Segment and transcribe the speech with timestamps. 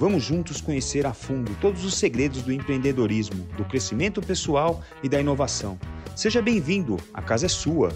[0.00, 5.20] Vamos juntos conhecer a fundo todos os segredos do empreendedorismo, do crescimento pessoal e da
[5.20, 5.78] inovação.
[6.16, 7.92] Seja bem-vindo, a casa é sua.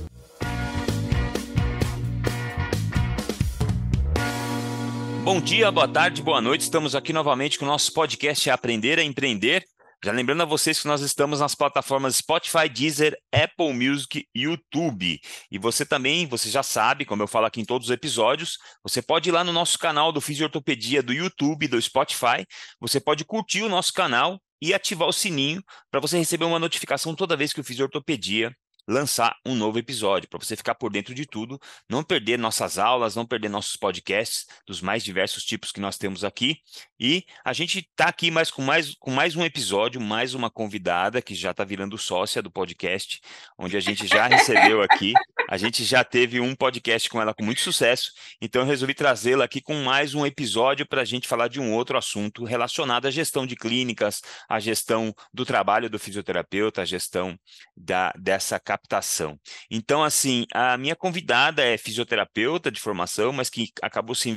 [5.24, 6.60] Bom dia, boa tarde, boa noite.
[6.60, 9.64] Estamos aqui novamente com o nosso podcast Aprender a Empreender.
[10.04, 15.18] Já lembrando a vocês que nós estamos nas plataformas Spotify, Deezer, Apple Music e YouTube.
[15.50, 19.00] E você também, você já sabe, como eu falo aqui em todos os episódios, você
[19.00, 22.44] pode ir lá no nosso canal do Fisiortopedia do YouTube, do Spotify.
[22.78, 27.14] Você pode curtir o nosso canal e ativar o sininho para você receber uma notificação
[27.14, 28.54] toda vez que o Fisiortopedia
[28.86, 33.16] lançar um novo episódio, para você ficar por dentro de tudo, não perder nossas aulas,
[33.16, 36.58] não perder nossos podcasts dos mais diversos tipos que nós temos aqui.
[36.98, 41.22] E a gente está aqui mais com, mais com mais um episódio, mais uma convidada
[41.22, 43.20] que já está virando sócia do podcast,
[43.58, 45.12] onde a gente já recebeu aqui.
[45.48, 49.44] A gente já teve um podcast com ela com muito sucesso, então eu resolvi trazê-la
[49.44, 53.10] aqui com mais um episódio para a gente falar de um outro assunto relacionado à
[53.10, 57.38] gestão de clínicas, à gestão do trabalho do fisioterapeuta, à gestão
[57.76, 59.38] da, dessa captação.
[59.70, 64.28] Então, assim, a minha convidada é fisioterapeuta de formação, mas que acabou se,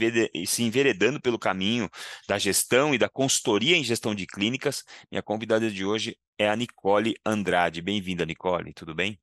[0.60, 1.90] enveredando pelo caminho
[2.28, 4.84] da gestão e da consultoria em gestão de clínicas.
[5.12, 7.82] Minha convidada de hoje é a Nicole Andrade.
[7.82, 9.20] Bem-vinda, Nicole, tudo bem?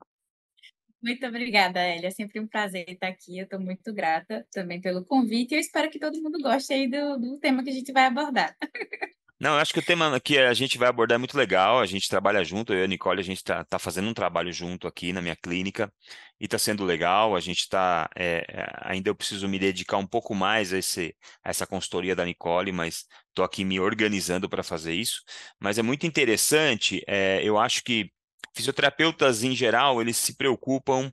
[1.00, 2.08] Muito obrigada, Elia.
[2.08, 3.38] É sempre um prazer estar aqui.
[3.38, 6.88] Eu estou muito grata também pelo convite e eu espero que todo mundo goste aí
[6.88, 8.56] do, do tema que a gente vai abordar.
[9.44, 11.78] Não, eu acho que o tema que a gente vai abordar é muito legal.
[11.78, 14.50] A gente trabalha junto, eu e a Nicole, a gente está tá fazendo um trabalho
[14.50, 15.92] junto aqui na minha clínica
[16.40, 17.36] e está sendo legal.
[17.36, 18.08] A gente está.
[18.16, 22.16] É, é, ainda eu preciso me dedicar um pouco mais a, esse, a essa consultoria
[22.16, 25.20] da Nicole, mas estou aqui me organizando para fazer isso.
[25.60, 27.02] Mas é muito interessante.
[27.06, 28.10] É, eu acho que
[28.56, 31.12] fisioterapeutas em geral eles se preocupam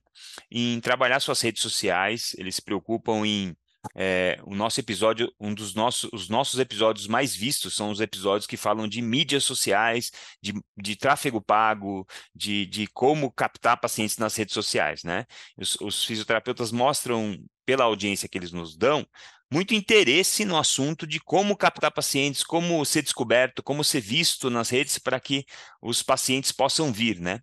[0.50, 3.54] em trabalhar suas redes sociais, eles se preocupam em
[3.94, 8.46] é, o nosso episódio, um dos nossos, os nossos episódios mais vistos são os episódios
[8.46, 10.10] que falam de mídias sociais,
[10.40, 15.26] de, de tráfego pago, de, de como captar pacientes nas redes sociais, né?
[15.58, 19.06] Os, os fisioterapeutas mostram, pela audiência que eles nos dão,
[19.52, 24.70] muito interesse no assunto de como captar pacientes, como ser descoberto, como ser visto nas
[24.70, 25.44] redes para que
[25.82, 27.40] os pacientes possam vir, né?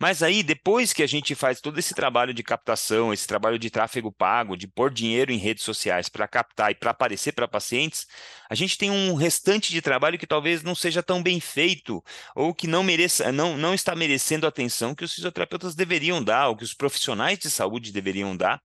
[0.00, 3.70] Mas aí, depois que a gente faz todo esse trabalho de captação, esse trabalho de
[3.70, 8.06] tráfego pago, de pôr dinheiro em redes sociais para captar e para aparecer para pacientes,
[8.48, 12.02] a gente tem um restante de trabalho que talvez não seja tão bem feito
[12.34, 16.48] ou que não mereça, não, não está merecendo a atenção que os fisioterapeutas deveriam dar,
[16.48, 18.60] ou que os profissionais de saúde deveriam dar,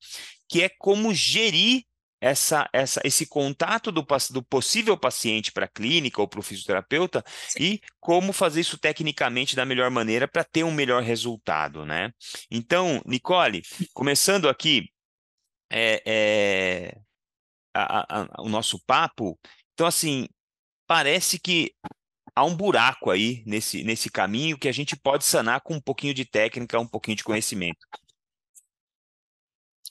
[0.48, 1.84] que é como gerir
[2.26, 7.24] essa, essa, esse contato do, do possível paciente para a clínica ou para o fisioterapeuta
[7.50, 7.64] Sim.
[7.64, 12.12] e como fazer isso tecnicamente da melhor maneira para ter um melhor resultado, né?
[12.50, 13.62] Então, Nicole,
[13.94, 14.90] começando aqui
[15.72, 16.98] é, é,
[17.76, 19.40] a, a, o nosso papo,
[19.76, 20.28] então assim,
[20.88, 21.76] parece que
[22.36, 26.14] há um buraco aí nesse, nesse caminho que a gente pode sanar com um pouquinho
[26.16, 27.86] de técnica, um pouquinho de conhecimento.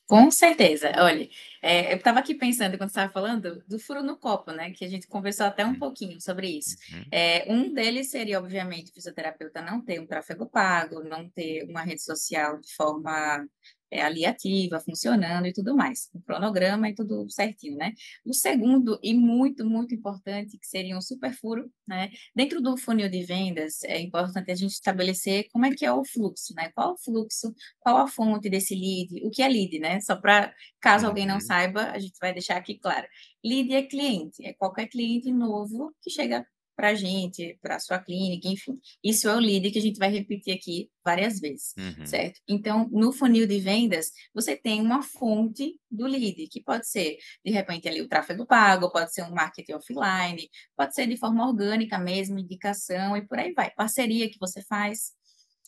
[0.06, 0.92] Com certeza.
[0.98, 1.28] Olha,
[1.62, 4.70] é, eu estava aqui pensando, quando estava falando, do furo no copo, né?
[4.70, 5.78] Que a gente conversou até um uhum.
[5.78, 6.76] pouquinho sobre isso.
[6.92, 7.04] Uhum.
[7.10, 11.82] É, um deles seria, obviamente, o fisioterapeuta não ter um tráfego pago, não ter uma
[11.82, 13.46] rede social de forma
[13.94, 17.92] é, ali ativa, funcionando e tudo mais, o cronograma e tudo certinho, né?
[18.26, 22.10] O segundo, e muito, muito importante, que seria um super furo, né?
[22.34, 26.04] Dentro do funil de vendas, é importante a gente estabelecer como é que é o
[26.04, 26.70] fluxo, né?
[26.74, 30.00] Qual o fluxo, qual a fonte desse lead, o que é lead, né?
[30.00, 31.40] Só para, caso alguém não uhum.
[31.40, 33.06] saiba, a gente vai deixar aqui claro.
[33.44, 36.44] Lead é cliente, é qualquer cliente novo que chega
[36.76, 38.78] para a gente, para a sua clínica, enfim.
[39.02, 42.06] Isso é o lead que a gente vai repetir aqui várias vezes, uhum.
[42.06, 42.40] certo?
[42.48, 47.52] Então, no funil de vendas, você tem uma fonte do lead, que pode ser, de
[47.52, 51.98] repente, ali o tráfego pago, pode ser um marketing offline, pode ser de forma orgânica
[51.98, 53.70] mesmo, indicação e por aí vai.
[53.70, 55.12] Parceria que você faz.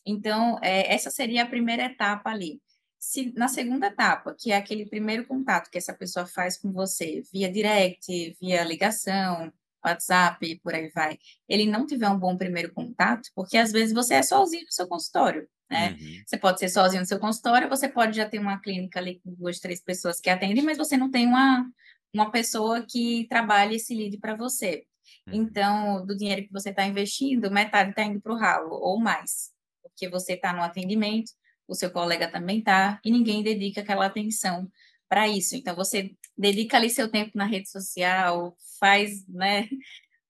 [0.04, 2.60] Então, é, essa seria a primeira etapa ali.
[2.98, 7.22] Se, na segunda etapa, que é aquele primeiro contato que essa pessoa faz com você
[7.32, 9.52] via direct, via ligação,
[9.88, 11.18] WhatsApp e por aí vai,
[11.48, 14.86] ele não tiver um bom primeiro contato, porque às vezes você é sozinho no seu
[14.86, 15.96] consultório, né?
[15.98, 16.22] Uhum.
[16.26, 19.32] Você pode ser sozinho no seu consultório, você pode já ter uma clínica ali com
[19.34, 21.68] duas, três pessoas que atendem, mas você não tem uma,
[22.12, 24.84] uma pessoa que trabalhe esse lead para você.
[25.26, 25.34] Uhum.
[25.34, 29.50] Então, do dinheiro que você está investindo, metade está indo para o ralo, ou mais.
[29.82, 31.32] porque você está no atendimento,
[31.66, 34.70] o seu colega também está, e ninguém dedica aquela atenção
[35.08, 35.56] para isso.
[35.56, 39.68] Então, você dedica ali seu tempo na rede social, faz, né,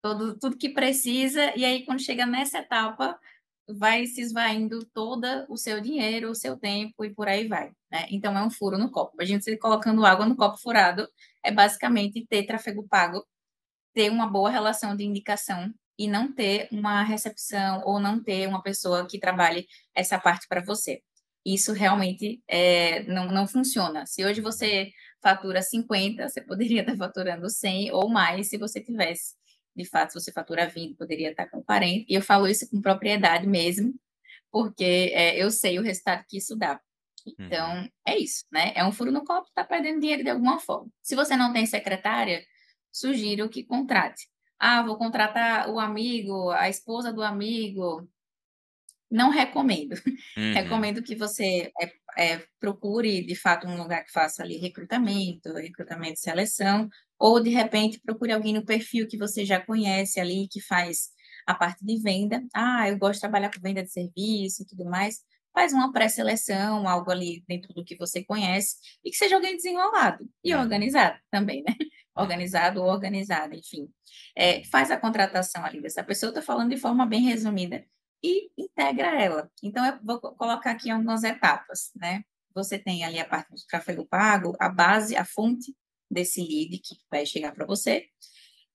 [0.02, 3.18] todo, tudo que precisa, e aí quando chega nessa etapa,
[3.68, 7.72] vai se esvaindo todo o seu dinheiro, o seu tempo e por aí vai.
[7.90, 8.06] Né?
[8.10, 9.20] Então, é um furo no copo.
[9.20, 11.08] A gente colocando água no copo furado
[11.44, 13.26] é basicamente ter tráfego pago,
[13.94, 18.62] ter uma boa relação de indicação e não ter uma recepção ou não ter uma
[18.62, 21.02] pessoa que trabalhe essa parte para você.
[21.44, 24.04] Isso realmente é, não, não funciona.
[24.06, 24.90] Se hoje você
[25.26, 29.34] fatura 50, você poderia estar faturando 100 ou mais se você tivesse
[29.74, 32.06] de fato, se você fatura 20, poderia estar com 40.
[32.08, 33.92] E eu falo isso com propriedade mesmo,
[34.52, 36.80] porque é, eu sei o resultado que isso dá.
[37.26, 37.88] Então, uhum.
[38.06, 38.72] é isso, né?
[38.76, 40.88] É um furo no copo, está perdendo dinheiro de alguma forma.
[41.02, 42.44] Se você não tem secretária,
[42.92, 44.28] sugiro que contrate.
[44.60, 48.08] Ah, vou contratar o amigo, a esposa do amigo.
[49.10, 49.94] Não recomendo.
[50.36, 50.52] Uhum.
[50.52, 56.14] Recomendo que você é, é, procure, de fato, um lugar que faça ali recrutamento, recrutamento
[56.14, 60.60] e seleção, ou de repente procure alguém no perfil que você já conhece ali, que
[60.60, 61.08] faz
[61.46, 62.44] a parte de venda.
[62.54, 65.20] Ah, eu gosto de trabalhar com venda de serviço e tudo mais.
[65.54, 70.28] Faz uma pré-seleção, algo ali dentro do que você conhece, e que seja alguém desenrolado
[70.44, 70.60] e uhum.
[70.60, 71.74] organizado também, né?
[72.14, 73.88] Organizado ou organizada, enfim.
[74.34, 77.84] É, faz a contratação ali dessa pessoa, estou falando de forma bem resumida,
[78.22, 79.50] e integra ela.
[79.62, 82.22] Então, eu vou colocar aqui algumas etapas, né?
[82.54, 85.74] Você tem ali a parte do tráfego pago, a base, a fonte
[86.10, 88.06] desse lead que vai chegar para você.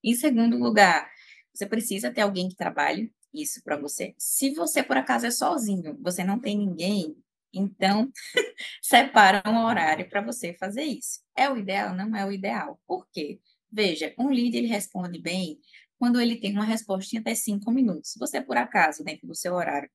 [0.04, 1.10] Em segundo lugar,
[1.52, 4.14] você precisa ter alguém que trabalhe isso para você.
[4.18, 7.16] Se você, por acaso, é sozinho, você não tem ninguém,
[7.52, 8.10] então
[8.82, 11.20] separa um horário para você fazer isso.
[11.36, 11.94] É o ideal?
[11.94, 12.80] Não é o ideal.
[12.86, 13.40] Por quê?
[13.70, 15.58] Veja, um lead ele responde bem
[16.02, 18.10] quando ele tem uma resposta em até cinco minutos.
[18.10, 19.88] Se você, por acaso, dentro do seu horário,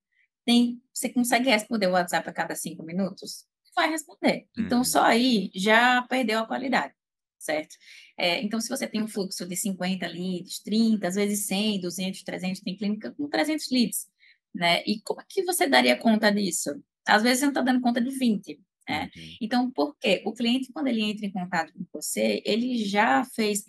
[0.45, 3.45] tem, você consegue responder o WhatsApp a cada cinco minutos?
[3.75, 4.47] Vai responder.
[4.57, 4.83] Então, uhum.
[4.85, 6.93] só aí já perdeu a qualidade
[7.37, 7.75] certo?
[8.17, 12.23] É, então, se você tem um fluxo de 50 leads, 30, às vezes 100, 200,
[12.23, 14.07] 300, tem clínica com 300 leads,
[14.55, 14.83] né?
[14.85, 16.71] E como é que você daria conta disso?
[17.05, 19.09] Às vezes você não está dando conta de 20, né?
[19.15, 19.37] Uhum.
[19.41, 20.23] Então, por quê?
[20.25, 23.63] O cliente, quando ele entra em contato com você, ele já fez,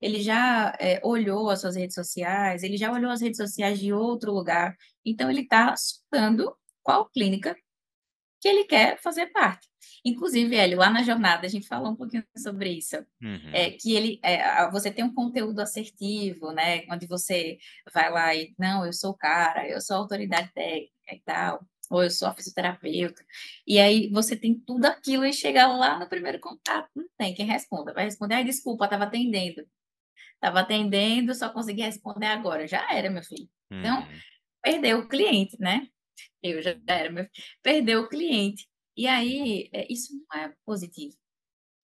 [0.00, 3.92] ele já é, olhou as suas redes sociais, ele já olhou as redes sociais de
[3.92, 7.56] outro lugar, então ele está estudando qual clínica
[8.40, 9.68] que ele quer fazer parte.
[10.04, 13.50] Inclusive, Hélio, lá na jornada a gente falou um pouquinho sobre isso, uhum.
[13.52, 17.58] é, que ele, é, você tem um conteúdo assertivo, né, onde você
[17.92, 21.60] vai lá e, não, eu sou o cara, eu sou a autoridade técnica e tal,
[21.90, 23.24] ou eu sou a fisioterapeuta,
[23.66, 27.46] e aí você tem tudo aquilo e chega lá no primeiro contato, não tem quem
[27.46, 29.66] responda, vai responder, ai, desculpa, estava atendendo,
[30.34, 33.48] estava atendendo, só consegui responder agora, já era, meu filho.
[33.70, 34.20] Então, uhum.
[34.62, 35.86] perdeu o cliente, né?
[36.42, 37.26] Eu já era, meu...
[37.62, 38.68] perdeu o cliente.
[38.96, 41.16] E aí, é, isso não é positivo.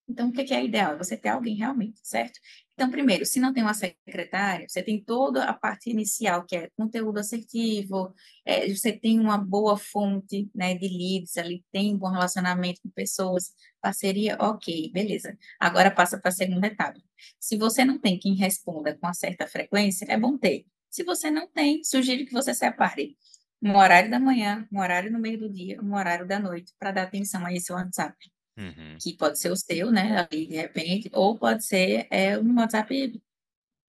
[0.08, 0.94] Então, o que é ideal?
[0.94, 2.38] É você ter alguém realmente, certo?
[2.74, 6.68] Então, primeiro, se não tem uma secretária, você tem toda a parte inicial, que é
[6.76, 8.12] conteúdo assertivo,
[8.44, 12.90] é, você tem uma boa fonte né, de leads ali, tem um bom relacionamento com
[12.90, 15.38] pessoas, parceria, ok, beleza.
[15.58, 17.00] Agora passa para a segunda etapa.
[17.40, 20.66] Se você não tem quem responda com uma certa frequência, é bom ter.
[20.90, 23.16] Se você não tem, sugiro que você separe
[23.62, 26.92] um horário da manhã, um horário no meio do dia, um horário da noite, para
[26.92, 28.14] dar atenção a esse WhatsApp.
[28.56, 28.96] Uhum.
[29.00, 33.20] Que pode ser o seu, né, ali de repente, ou pode ser é, um WhatsApp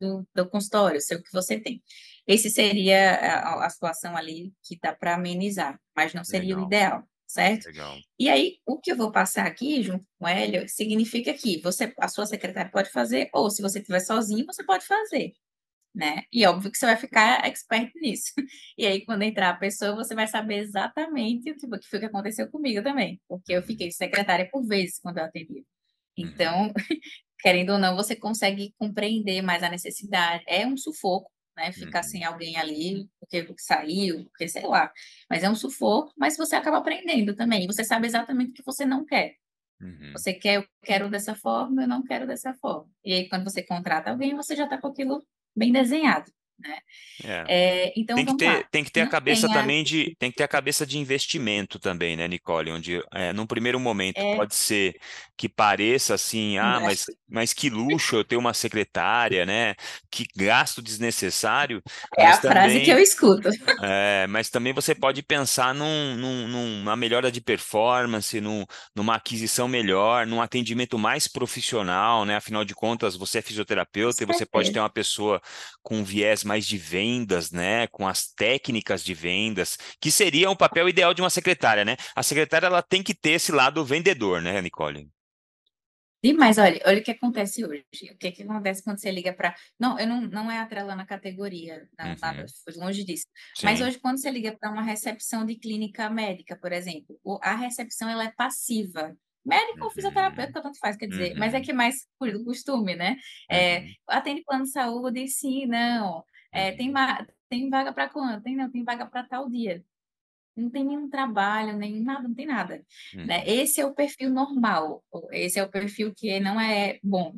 [0.01, 1.83] do, do consultório, seu que você tem.
[2.27, 6.63] Esse seria a, a situação ali que dá para amenizar, mas não seria Legal.
[6.63, 7.67] o ideal, certo?
[7.67, 7.95] Legal.
[8.19, 11.93] E aí, o que eu vou passar aqui, junto com o Hélio, significa que você,
[11.99, 15.33] a sua secretária pode fazer, ou se você estiver sozinho, você pode fazer
[15.95, 16.23] né?
[16.31, 18.33] E óbvio que você vai ficar expert nisso.
[18.77, 22.49] E aí, quando entrar a pessoa, você vai saber exatamente o que, foi que aconteceu
[22.49, 25.59] comigo também, porque eu fiquei secretária por vezes quando eu atendi.
[25.59, 25.65] Uhum.
[26.17, 26.73] Então,
[27.39, 30.43] querendo ou não, você consegue compreender mais a necessidade.
[30.47, 31.71] É um sufoco, né?
[31.71, 32.09] Ficar uhum.
[32.09, 34.91] sem alguém ali, porque saiu, porque sei lá.
[35.29, 37.65] Mas é um sufoco, mas você acaba aprendendo também.
[37.67, 39.35] Você sabe exatamente o que você não quer.
[39.81, 40.11] Uhum.
[40.13, 42.89] Você quer, eu quero dessa forma, eu não quero dessa forma.
[43.03, 46.31] E aí, quando você contrata alguém, você já está com aquilo bem desenhado.
[46.57, 46.77] Né?
[47.23, 47.45] É.
[47.47, 48.63] É, então, tem que ter, lá.
[48.71, 52.15] tem que ter a cabeça também de tem que ter a cabeça de investimento também,
[52.15, 52.71] né, Nicole?
[52.71, 54.35] Onde é, num primeiro momento é.
[54.35, 54.95] pode ser
[55.37, 59.75] que pareça assim, ah, mas, mas que luxo eu ter uma secretária, né?
[60.09, 61.81] Que gasto desnecessário.
[62.17, 63.49] É a também, frase que eu escuto.
[63.83, 69.67] É, mas também você pode pensar num, num, numa melhora de performance, num, numa aquisição
[69.67, 72.37] melhor, num atendimento mais profissional, né?
[72.37, 75.41] Afinal de contas, você é fisioterapeuta e você pode ter uma pessoa
[75.83, 80.87] com viés mais de vendas, né, com as técnicas de vendas, que seria o papel
[80.87, 81.97] ideal de uma secretária, né?
[82.15, 85.09] A secretária ela tem que ter esse lado vendedor, né, Nicole?
[86.25, 87.85] Demais, olha, olha o que acontece hoje.
[88.11, 89.53] O que, que acontece quando você liga para.
[89.79, 92.15] Não, eu não, não é atrelando a categoria, não, uhum.
[92.19, 92.45] nada,
[92.77, 93.27] longe disso.
[93.55, 93.63] Sim.
[93.67, 98.09] Mas hoje, quando você liga para uma recepção de clínica médica, por exemplo, a recepção
[98.09, 99.15] ela é passiva.
[99.45, 100.63] Médico ou fisioterapeuta, uhum.
[100.63, 101.37] tanto faz, quer dizer, uhum.
[101.37, 101.63] mas é uhum.
[101.63, 103.17] que é mais por costume, né?
[103.47, 103.87] É, uhum.
[104.07, 106.23] atende plano de saúde, sim, não.
[106.55, 106.93] É, tem,
[107.49, 108.43] tem vaga para quanto?
[108.43, 109.83] Tem, não, tem vaga para tal dia
[110.55, 112.81] não tem nenhum trabalho, nem nada, não tem nada.
[113.13, 113.25] Uhum.
[113.25, 113.43] Né?
[113.45, 117.35] Esse é o perfil normal, esse é o perfil que não é bom.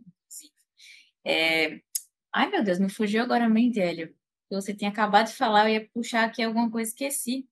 [1.26, 1.82] É...
[2.32, 4.14] Ai, meu Deus, me fugiu agora a mente, Hélio.
[4.52, 7.48] Você tinha acabado de falar, eu ia puxar aqui alguma coisa, esqueci.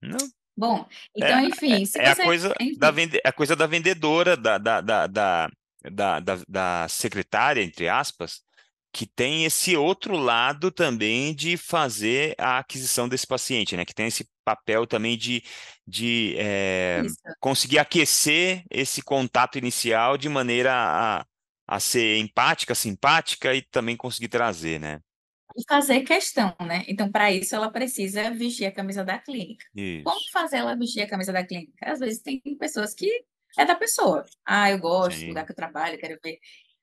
[0.00, 0.18] Não.
[0.56, 1.72] Bom, então, é, enfim.
[1.74, 2.00] é, é você...
[2.00, 2.78] a, coisa enfim.
[2.78, 3.20] Da vende...
[3.24, 5.50] a coisa da vendedora, da, da, da, da,
[6.20, 8.42] da, da secretária, entre aspas,
[8.92, 13.84] que tem esse outro lado também de fazer a aquisição desse paciente, né?
[13.84, 15.42] Que tem esse papel também de,
[15.86, 17.02] de é,
[17.38, 21.26] conseguir aquecer esse contato inicial de maneira a,
[21.66, 25.00] a ser empática, simpática e também conseguir trazer, né?
[25.56, 26.84] E fazer questão, né?
[26.88, 29.66] Então, para isso, ela precisa vestir a camisa da clínica.
[29.74, 30.04] Isso.
[30.04, 31.90] Como fazer ela vestir a camisa da clínica?
[31.90, 33.24] Às vezes tem pessoas que
[33.58, 34.24] é da pessoa.
[34.44, 35.26] Ah, eu gosto Sim.
[35.26, 36.38] do lugar que eu trabalho, quero ver.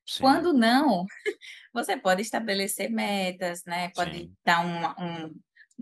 [0.07, 0.21] Sim.
[0.21, 1.05] Quando não,
[1.73, 3.89] você pode estabelecer metas, né?
[3.89, 4.33] Pode Sim.
[4.43, 5.25] dar um, um,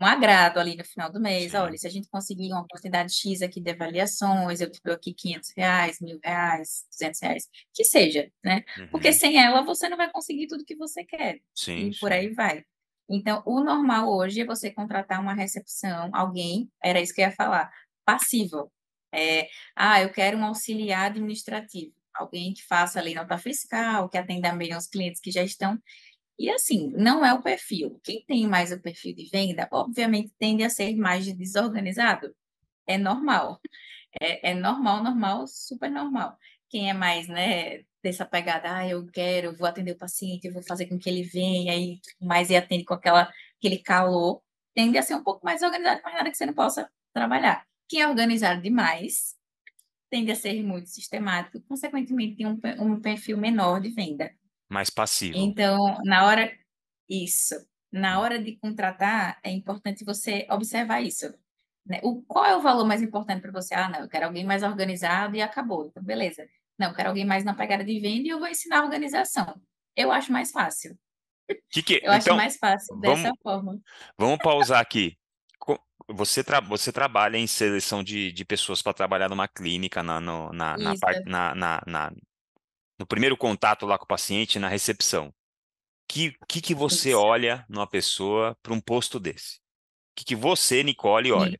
[0.01, 1.51] um, agrado ali no final do mês.
[1.51, 1.57] Sim.
[1.57, 5.13] Olha, se a gente conseguir uma quantidade X aqui de avaliações, eu te dou aqui
[5.13, 8.63] 500 reais, mil reais, 200 reais, que seja, né?
[8.79, 8.87] Uhum.
[8.87, 11.39] Porque sem ela você não vai conseguir tudo que você quer.
[11.53, 12.63] Sim, e por aí vai.
[13.07, 17.31] Então, o normal hoje é você contratar uma recepção, alguém, era isso que eu ia
[17.31, 17.71] falar,
[18.03, 18.71] passivo.
[19.13, 24.51] É, ah, eu quero um auxiliar administrativo alguém que faça ali nota fiscal, que atenda
[24.53, 25.79] bem aos clientes que já estão.
[26.37, 27.99] E assim, não é o perfil.
[28.03, 32.35] Quem tem mais o perfil de venda, obviamente tende a ser mais desorganizado.
[32.87, 33.59] É normal.
[34.21, 36.37] É, é normal, normal, super normal.
[36.69, 40.87] Quem é mais, né, dessa pegada, ah, eu quero, vou atender o paciente, vou fazer
[40.87, 44.41] com que ele venha e mais e atende com aquela, aquele calor,
[44.73, 47.65] tende a ser um pouco mais organizado, mas nada que você não possa trabalhar.
[47.87, 49.35] Quem é organizado demais,
[50.15, 54.31] tende a ser muito sistemático, consequentemente tem um, um perfil menor de venda.
[54.69, 55.37] Mais passivo.
[55.37, 56.57] Então, na hora
[57.09, 57.53] isso,
[57.91, 61.27] na hora de contratar, é importante você observar isso.
[61.85, 61.99] Né?
[62.01, 63.75] O, qual é o valor mais importante para você?
[63.75, 65.85] Ah, não, eu quero alguém mais organizado e acabou.
[65.85, 66.47] Então, beleza.
[66.79, 69.61] Não, eu quero alguém mais na pegada de venda e eu vou ensinar a organização.
[69.97, 70.97] Eu acho mais fácil.
[71.69, 71.95] Que que...
[71.95, 73.77] Eu então, acho mais fácil vamos, dessa forma.
[74.17, 75.17] Vamos pausar aqui
[76.07, 80.51] você, tra você trabalha em seleção de, de pessoas para trabalhar numa clínica, na, no,
[80.53, 80.93] na, na,
[81.25, 82.11] na, na, na,
[82.99, 85.27] no primeiro contato lá com o paciente, na recepção.
[85.27, 85.33] O
[86.07, 87.19] que, que, que você Isso.
[87.19, 89.57] olha numa pessoa para um posto desse?
[89.57, 91.59] O que, que você, Nicole, olha?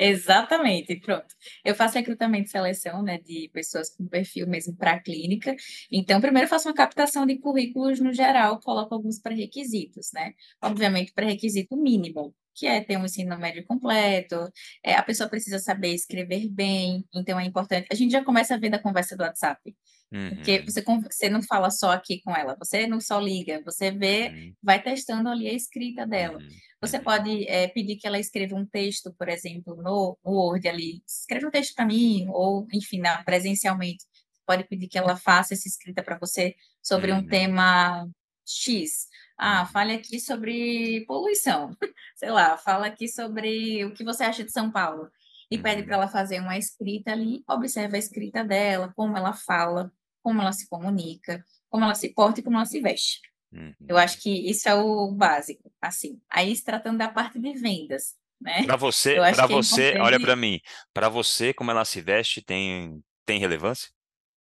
[0.00, 1.26] Exatamente, pronto.
[1.64, 5.56] Eu faço recrutamento e seleção, né, de pessoas com perfil mesmo para a clínica.
[5.90, 10.34] Então, primeiro faço uma captação de currículos no geral, coloco alguns pré-requisitos, né?
[10.62, 14.50] Obviamente, pré-requisito mínimo, que é ter um ensino médio completo,
[14.84, 17.86] é, a pessoa precisa saber escrever bem, então é importante.
[17.90, 19.76] A gente já começa a ver da conversa do WhatsApp.
[20.10, 20.30] Uhum.
[20.30, 24.28] Porque você, você não fala só aqui com ela, você não só liga, você vê,
[24.28, 24.54] uhum.
[24.62, 26.38] vai testando ali a escrita dela.
[26.38, 26.48] Uhum.
[26.80, 27.04] Você uhum.
[27.04, 31.46] pode é, pedir que ela escreva um texto, por exemplo, no, no Word ali, escreve
[31.46, 34.04] um texto para mim, ou enfim, na, presencialmente.
[34.46, 37.28] Pode pedir que ela faça essa escrita para você sobre um uhum.
[37.28, 38.08] tema
[38.46, 39.06] X.
[39.38, 41.70] Ah, fale aqui sobre poluição.
[42.16, 45.08] Sei lá, fala aqui sobre o que você acha de São Paulo.
[45.48, 45.62] E uhum.
[45.62, 49.92] pede para ela fazer uma escrita ali, observa a escrita dela, como ela fala,
[50.22, 53.20] como ela se comunica, como ela se porta e como ela se veste.
[53.52, 53.72] Uhum.
[53.88, 56.20] Eu acho que isso é o básico, assim.
[56.28, 58.64] Aí se tratando da parte de vendas, né?
[58.64, 60.60] Para você, para é você, é olha para mim,
[60.92, 63.90] para você como ela se veste tem tem relevância?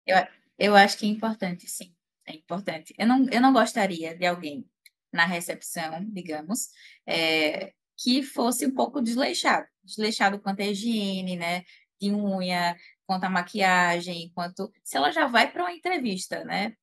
[0.06, 0.16] Eu,
[0.58, 1.94] eu acho que é importante, sim.
[2.26, 2.94] É importante.
[2.98, 4.66] Eu não, eu não gostaria de alguém
[5.14, 6.68] na recepção, digamos,
[7.06, 9.66] é, que fosse um pouco desleixado.
[9.82, 11.62] Desleixado quanto a higiene, né?
[12.00, 14.70] De unha, quanto a maquiagem, quanto.
[14.82, 16.74] Se ela já vai para uma entrevista, né?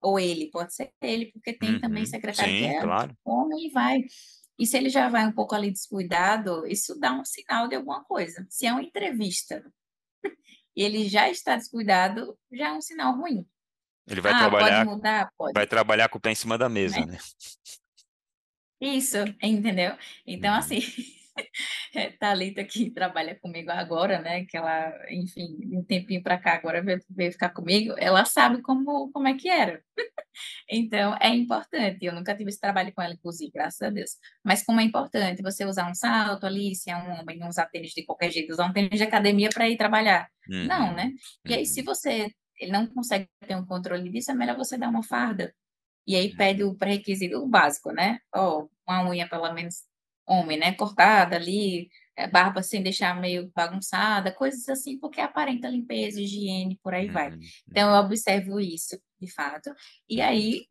[0.00, 3.14] Ou ele, pode ser ele, porque tem uhum, também secretário sim, que é claro.
[3.24, 4.02] homem e vai.
[4.58, 8.04] E se ele já vai um pouco ali descuidado, isso dá um sinal de alguma
[8.04, 8.46] coisa.
[8.48, 9.62] Se é uma entrevista
[10.76, 13.46] e ele já está descuidado, já é um sinal ruim.
[14.06, 14.84] Ele vai ah, trabalhar.
[14.84, 15.32] Pode mudar?
[15.36, 15.52] Pode.
[15.52, 17.06] Vai trabalhar com o pé em cima da mesa, né?
[17.06, 17.18] né?
[18.80, 19.94] Isso, entendeu?
[20.26, 20.58] Então, uhum.
[20.58, 20.80] assim,
[21.94, 24.44] é, Thalita, que trabalha comigo agora, né?
[24.46, 29.10] Que ela, enfim, um tempinho para cá agora veio, veio, ficar comigo, ela sabe como,
[29.12, 29.82] como é que era.
[30.68, 32.04] então, é importante.
[32.04, 34.12] Eu nunca tive esse trabalho com ela, inclusive, graças a Deus.
[34.42, 37.66] Mas como é importante você usar um salto ali, se é um homem, não usar
[37.66, 40.28] tênis de qualquer jeito, usar um tênis de academia para ir trabalhar.
[40.48, 40.64] Uhum.
[40.66, 41.12] Não, né?
[41.46, 41.86] E aí, se uhum.
[41.86, 45.54] você ele não consegue ter um controle disso, é melhor você dar uma farda.
[46.06, 48.18] E aí pede o pré-requisito, básico, né?
[48.34, 49.84] Ó, oh, uma unha, pelo menos,
[50.26, 50.72] homem, né?
[50.74, 56.94] Cortada ali, é, barba sem deixar meio bagunçada, coisas assim, porque aparenta limpeza, higiene, por
[56.94, 57.30] aí vai.
[57.30, 57.38] Uhum,
[57.68, 58.06] então, eu uhum.
[58.06, 59.70] observo isso, de fato.
[60.08, 60.66] E aí,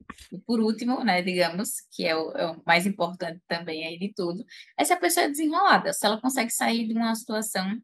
[0.46, 4.46] por último, né, digamos, que é o, é o mais importante também aí de tudo,
[4.78, 7.78] é se a pessoa é desenrolada, se ela consegue sair de uma situação.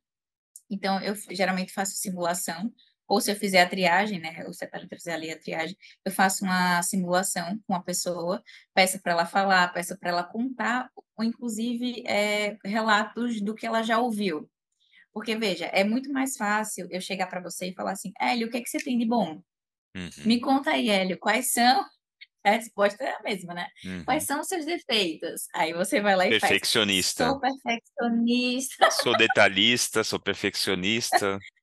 [0.69, 2.71] Então, eu geralmente faço simulação,
[3.07, 5.77] ou se eu fizer a triagem, né, ou se a Thalita fizer ali a triagem,
[6.03, 8.43] eu faço uma simulação com a pessoa,
[8.73, 13.83] peço para ela falar, peço para ela contar, ou inclusive é, relatos do que ela
[13.83, 14.49] já ouviu.
[15.13, 18.51] Porque, veja, é muito mais fácil eu chegar para você e falar assim, Hélio, o
[18.51, 19.41] que, é que você tem de bom?
[19.95, 20.09] Uhum.
[20.25, 21.85] Me conta aí, Hélio, quais são
[22.43, 23.67] a resposta é a mesma, né?
[23.85, 24.03] Uhum.
[24.03, 25.47] Quais são os seus defeitos?
[25.53, 27.23] Aí você vai lá e perfeccionista.
[27.23, 27.31] faz.
[27.31, 28.91] Sou perfeccionista.
[28.91, 31.39] Sou detalhista, sou perfeccionista.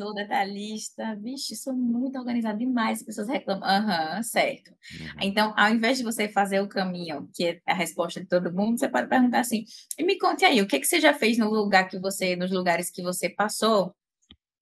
[0.00, 4.70] sou detalhista, vixe, sou muito organizada demais, as pessoas reclamam, aham, uhum, certo.
[4.70, 5.08] Uhum.
[5.20, 8.78] Então, ao invés de você fazer o caminho, que é a resposta de todo mundo,
[8.78, 9.64] você pode perguntar assim,
[9.98, 12.50] e me conte aí, o que, que você já fez no lugar que você, nos
[12.50, 13.94] lugares que você passou,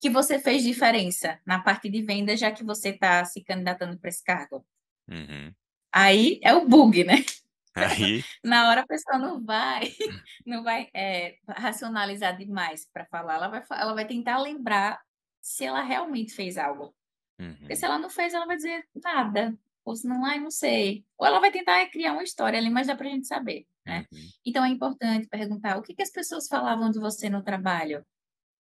[0.01, 4.11] que você fez diferença na parte de venda, já que você está se candidatando para
[4.11, 4.67] esse cargo?
[5.09, 5.53] Uhum.
[5.93, 7.25] Aí é o bug, né?
[7.77, 8.25] Aí...
[8.45, 9.93] Na hora a pessoa não vai,
[10.45, 15.01] não vai é, racionalizar demais para falar, ela vai, ela vai tentar lembrar
[15.49, 16.95] se ela realmente fez algo.
[17.41, 17.55] Uhum.
[17.57, 19.59] Porque se ela não fez, ela vai dizer nada.
[19.83, 21.07] Ou se não, ai, não sei.
[21.17, 24.05] Ou ela vai tentar criar uma história ali, mas dá pra gente saber, né?
[24.13, 24.29] Uhum.
[24.45, 28.05] Então é importante perguntar o que, que as pessoas falavam de você no trabalho.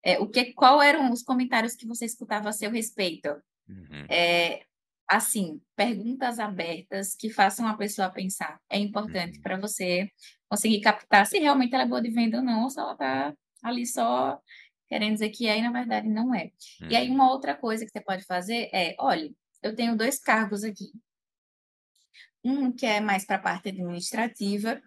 [0.02, 3.28] É, o que, qual eram os comentários que você escutava a seu respeito?
[3.68, 4.07] Uhum.
[4.09, 4.64] É,
[5.07, 8.58] assim, perguntas abertas que façam a pessoa pensar.
[8.71, 9.43] É importante uhum.
[9.43, 10.10] para você
[10.49, 13.34] conseguir captar se realmente ela é boa de venda ou não, ou se ela está
[13.63, 14.41] ali só
[14.89, 16.51] querendo dizer que é e na verdade não é.
[16.81, 16.89] Uhum.
[16.91, 17.15] E aí, uhum.
[17.15, 19.31] uma outra coisa que você pode fazer é: olha,
[19.63, 20.93] eu tenho dois cargos aqui.
[22.45, 24.81] Um que é mais para a parte administrativa,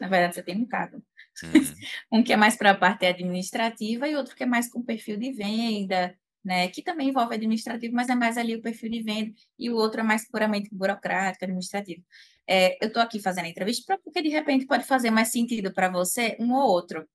[0.00, 1.02] na verdade, você tem um cargo.
[1.42, 1.52] Uhum.
[2.20, 5.16] um que é mais para a parte administrativa e outro que é mais com perfil
[5.16, 6.68] de venda, né?
[6.68, 10.00] Que também envolve administrativo, mas é mais ali o perfil de venda, e o outro
[10.00, 12.04] é mais puramente burocrático, administrativo.
[12.46, 15.88] É, eu estou aqui fazendo a entrevista porque de repente pode fazer mais sentido para
[15.88, 17.06] você um ou outro.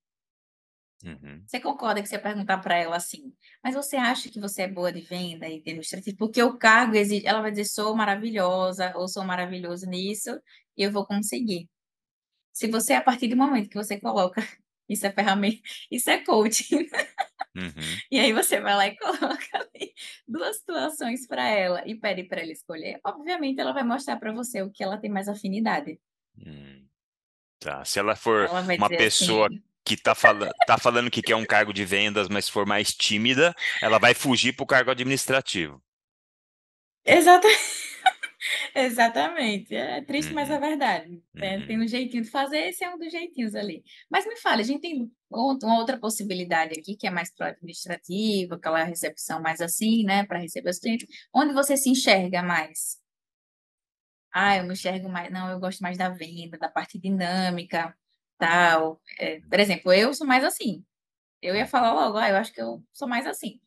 [1.04, 1.44] Uhum.
[1.46, 3.32] Você concorda que você perguntar para ela assim,
[3.62, 6.16] mas você acha que você é boa de venda e administrativo?
[6.16, 10.30] Porque o cargo exige, ela vai dizer, sou maravilhosa ou sou maravilhoso nisso
[10.76, 11.68] e eu vou conseguir.
[12.52, 14.40] Se você, a partir do momento que você coloca,
[14.88, 16.88] isso é ferramenta, isso é coaching.
[17.56, 17.72] Uhum.
[18.10, 19.68] E aí você vai lá e coloca
[20.26, 23.00] duas situações para ela e pede para ela escolher.
[23.04, 26.00] Obviamente, ela vai mostrar para você o que ela tem mais afinidade.
[26.38, 26.86] Hum.
[27.58, 27.84] Tá.
[27.84, 31.46] Se ela for ela uma pessoa assim, que tá, fala tá falando que quer um
[31.46, 35.82] cargo de vendas, mas for mais tímida, ela vai fugir para o cargo administrativo.
[37.06, 37.58] Exatamente.
[38.74, 39.74] Exatamente.
[39.74, 40.60] É triste, mas é uhum.
[40.60, 41.22] verdade.
[41.34, 41.66] Uhum.
[41.66, 43.82] Tem um jeitinho de fazer, esse é um dos jeitinhos ali.
[44.10, 47.50] Mas me fala, a gente tem uma outra possibilidade aqui, que é mais para o
[47.50, 51.08] administrativo, aquela recepção mais assim, né, para receber os clientes.
[51.34, 52.98] Onde você se enxerga mais?
[54.32, 55.32] Ah, eu me enxergo mais.
[55.32, 57.94] Não, eu gosto mais da venda, da parte dinâmica
[58.38, 59.00] tal.
[59.18, 60.84] É, por exemplo, eu sou mais assim.
[61.42, 63.60] Eu ia falar logo, ah, eu acho que eu sou mais assim.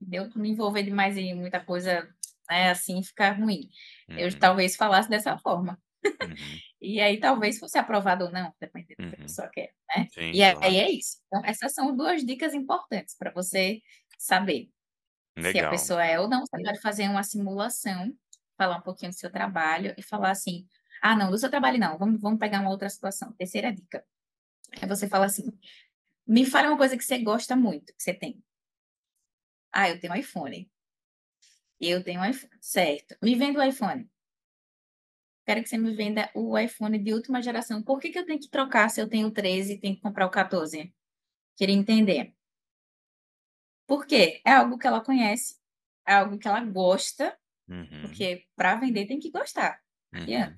[0.00, 0.30] Entendeu?
[0.36, 2.08] Me envolver demais em muita coisa,
[2.48, 3.68] né, assim, ficar ruim.
[4.08, 4.18] Uhum.
[4.18, 5.80] Eu talvez falasse dessa forma.
[6.04, 6.34] Uhum.
[6.80, 9.22] e aí talvez fosse aprovado ou não, dependendo do que a uhum.
[9.24, 10.06] pessoa quer, né?
[10.12, 10.58] Sim, e claro.
[10.62, 11.18] aí é isso.
[11.26, 13.80] Então, essas são duas dicas importantes para você
[14.16, 14.68] saber
[15.36, 15.52] Legal.
[15.52, 16.40] se a pessoa é ou não.
[16.40, 18.12] Você pode fazer uma simulação,
[18.56, 20.66] falar um pouquinho do seu trabalho e falar assim,
[21.02, 21.98] ah, não, do seu trabalho não.
[21.98, 23.32] Vamos, vamos pegar uma outra situação.
[23.32, 24.04] Terceira dica.
[24.80, 25.46] É você fala assim:
[26.26, 28.42] me fale uma coisa que você gosta muito, que você tem.
[29.72, 30.70] Ah, eu tenho um iPhone.
[31.80, 32.52] Eu tenho um iPhone.
[32.60, 33.16] Certo.
[33.22, 34.10] Me venda o iPhone.
[35.46, 37.82] Quero que você me venda o iPhone de última geração.
[37.82, 40.02] Por que, que eu tenho que trocar se eu tenho o 13 e tenho que
[40.02, 40.94] comprar o 14?
[41.56, 42.34] Queria entender.
[43.86, 44.42] Por quê?
[44.44, 45.56] É algo que ela conhece,
[46.06, 47.34] é algo que ela gosta,
[47.66, 48.02] uhum.
[48.02, 49.80] porque para vender tem que gostar.
[50.12, 50.56] Não uhum.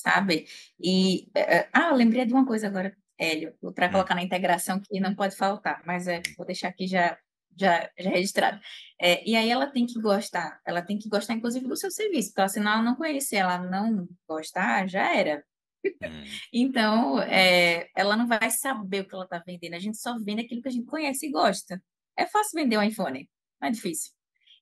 [0.00, 0.46] Sabe?
[0.80, 3.92] E, eh, eh, ah, lembrei de uma coisa agora, Hélio, para hum.
[3.92, 7.18] colocar na integração que não pode faltar, mas é, vou deixar aqui já,
[7.56, 8.60] já, já registrado.
[9.00, 12.32] É, e aí ela tem que gostar, ela tem que gostar, inclusive, do seu serviço,
[12.34, 15.44] porque senão ela não conhecer, ela não gostar, já era.
[15.84, 16.24] Hum.
[16.52, 19.74] então, é, ela não vai saber o que ela está vendendo.
[19.74, 21.82] A gente só vende aquilo que a gente conhece e gosta.
[22.16, 23.28] É fácil vender um iPhone,
[23.60, 24.12] não é difícil.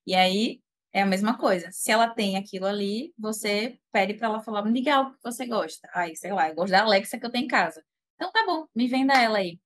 [0.07, 0.61] E aí,
[0.93, 1.71] é a mesma coisa.
[1.71, 5.47] Se ela tem aquilo ali, você pede para ela falar, me diga algo que você
[5.47, 5.89] gosta.
[5.93, 7.85] Aí, sei lá, eu gosto da Alexa que eu tenho em casa.
[8.15, 9.61] Então tá bom, me venda ela aí.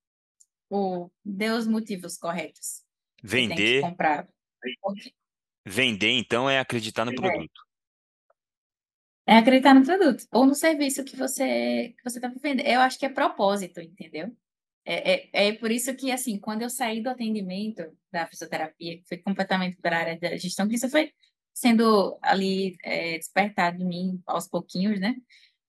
[0.69, 2.83] O, dê os motivos corretos.
[3.23, 3.81] Vender.
[3.81, 4.27] comprar.
[5.65, 7.15] Vender, então, é acreditar no é.
[7.15, 7.61] produto.
[9.25, 12.59] É acreditar no produto ou no serviço que você que você está vivendo.
[12.59, 14.35] Eu acho que é propósito, entendeu?
[14.85, 19.07] É, é, é por isso que, assim, quando eu saí do atendimento da fisioterapia, que
[19.07, 21.11] foi completamente para a área da gestão, que isso foi
[21.53, 25.15] sendo ali é, despertado em mim aos pouquinhos, né?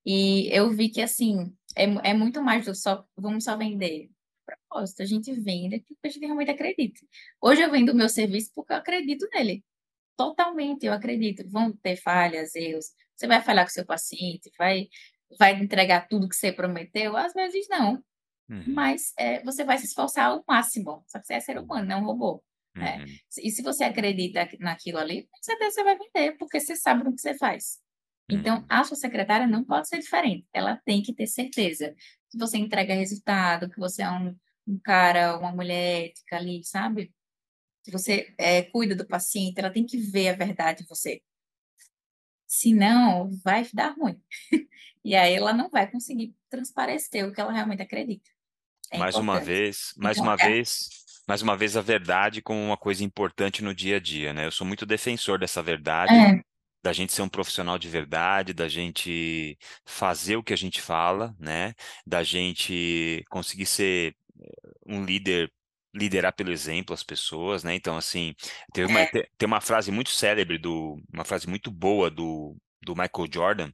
[0.06, 4.10] E eu vi que, assim, é, é muito mais do só, vamos só vender.
[4.46, 7.00] Propósito, a gente vende porque a gente realmente acredita.
[7.40, 9.64] Hoje eu vendo o meu serviço porque eu acredito nele.
[10.16, 11.48] Totalmente, eu acredito.
[11.50, 12.86] Vão ter falhas, erros.
[13.16, 14.88] Você vai falar com o seu paciente, vai,
[15.38, 17.16] vai entregar tudo que você prometeu?
[17.16, 18.02] Às vezes não.
[18.48, 18.74] Uhum.
[18.74, 21.04] Mas é, você vai se esforçar ao máximo.
[21.06, 22.42] Só que você é ser humano, não é um robô.
[22.74, 22.98] Né?
[22.98, 23.14] Uhum.
[23.44, 27.12] E se você acredita naquilo ali, com certeza você vai vender, porque você sabe o
[27.12, 27.78] que você faz.
[28.28, 28.66] Então, uhum.
[28.68, 30.46] a sua secretária não pode ser diferente.
[30.52, 31.94] Ela tem que ter certeza
[32.30, 37.12] que você entrega resultado, que você é um, um cara, uma mulher ética ali, sabe?
[37.84, 41.22] Que você é, cuida do paciente, ela tem que ver a verdade em você.
[42.46, 44.20] Senão, vai dar ruim.
[45.04, 48.30] e aí ela não vai conseguir transparecer o que ela realmente acredita.
[48.94, 50.48] É mais uma vez, mais então, uma é.
[50.48, 50.88] vez,
[51.26, 54.46] mais uma vez a verdade como uma coisa importante no dia a dia, né?
[54.46, 56.40] Eu sou muito defensor dessa verdade, é.
[56.82, 61.34] da gente ser um profissional de verdade, da gente fazer o que a gente fala,
[61.38, 61.74] né?
[62.06, 65.50] Da gente conseguir ser eh, um líder
[65.92, 67.74] liderar pelo exemplo as pessoas, né?
[67.74, 68.34] Então, assim,
[68.72, 69.06] tem uma, é.
[69.38, 73.72] tem uma frase muito célebre, do, uma frase muito boa do, do Michael Jordan,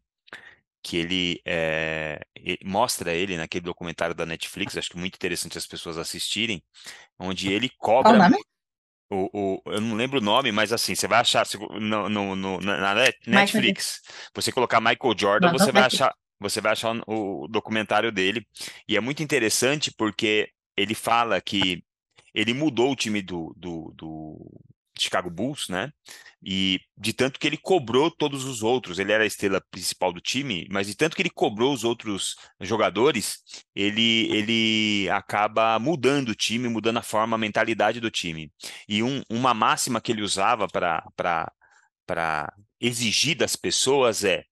[0.82, 5.66] que ele, é, ele, mostra ele naquele documentário da Netflix, acho que muito interessante as
[5.66, 6.62] pessoas assistirem,
[7.18, 8.12] onde ele cobra.
[8.12, 8.36] Qual o nome?
[9.12, 11.44] O, o, eu não lembro o nome, mas assim, você vai achar
[11.80, 12.94] no, no, no na
[13.26, 18.46] Netflix, você colocar Michael Jordan, você vai achar, você vai achar o, o documentário dele.
[18.88, 21.82] E é muito interessante porque ele fala que
[22.32, 24.62] ele mudou o time do, do, do
[25.02, 25.92] Chicago Bulls, né?
[26.42, 30.20] E de tanto que ele cobrou todos os outros, ele era a estrela principal do
[30.20, 33.38] time, mas de tanto que ele cobrou os outros jogadores,
[33.74, 38.50] ele, ele acaba mudando o time, mudando a forma, a mentalidade do time.
[38.88, 44.44] E um, uma máxima que ele usava para exigir das pessoas é: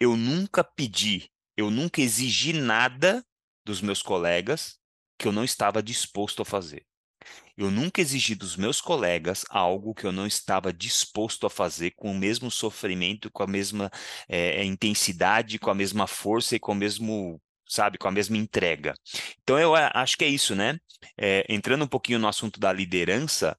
[0.00, 3.24] eu nunca pedi, eu nunca exigi nada
[3.64, 4.78] dos meus colegas
[5.18, 6.86] que eu não estava disposto a fazer.
[7.56, 12.12] Eu nunca exigi dos meus colegas algo que eu não estava disposto a fazer com
[12.12, 13.90] o mesmo sofrimento, com a mesma
[14.28, 18.94] é, intensidade, com a mesma força e com o mesmo sabe, com a mesma entrega.
[19.42, 20.78] Então eu acho que é isso, né?
[21.18, 23.58] É, entrando um pouquinho no assunto da liderança,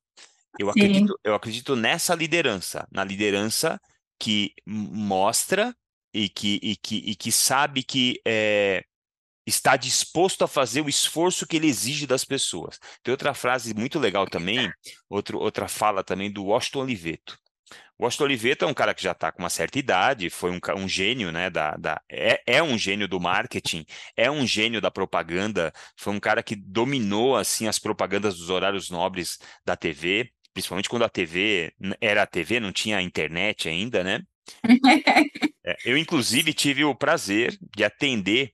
[0.57, 3.79] eu acredito, eu acredito nessa liderança, na liderança
[4.19, 5.75] que mostra
[6.13, 8.83] e que, e que, e que sabe que é,
[9.47, 12.77] está disposto a fazer o esforço que ele exige das pessoas.
[13.01, 14.69] Tem outra frase muito legal também,
[15.09, 17.39] outro, outra fala também do Washington Oliveto.
[17.97, 20.59] O Washington Oliveto é um cara que já está com uma certa idade, foi um,
[20.75, 21.49] um gênio, né?
[21.49, 26.19] Da, da, é, é um gênio do marketing, é um gênio da propaganda, foi um
[26.19, 31.73] cara que dominou assim as propagandas dos horários nobres da TV, principalmente quando a TV
[31.99, 34.21] era a TV, não tinha internet ainda, né?
[35.69, 38.53] É, eu, inclusive, tive o prazer de atender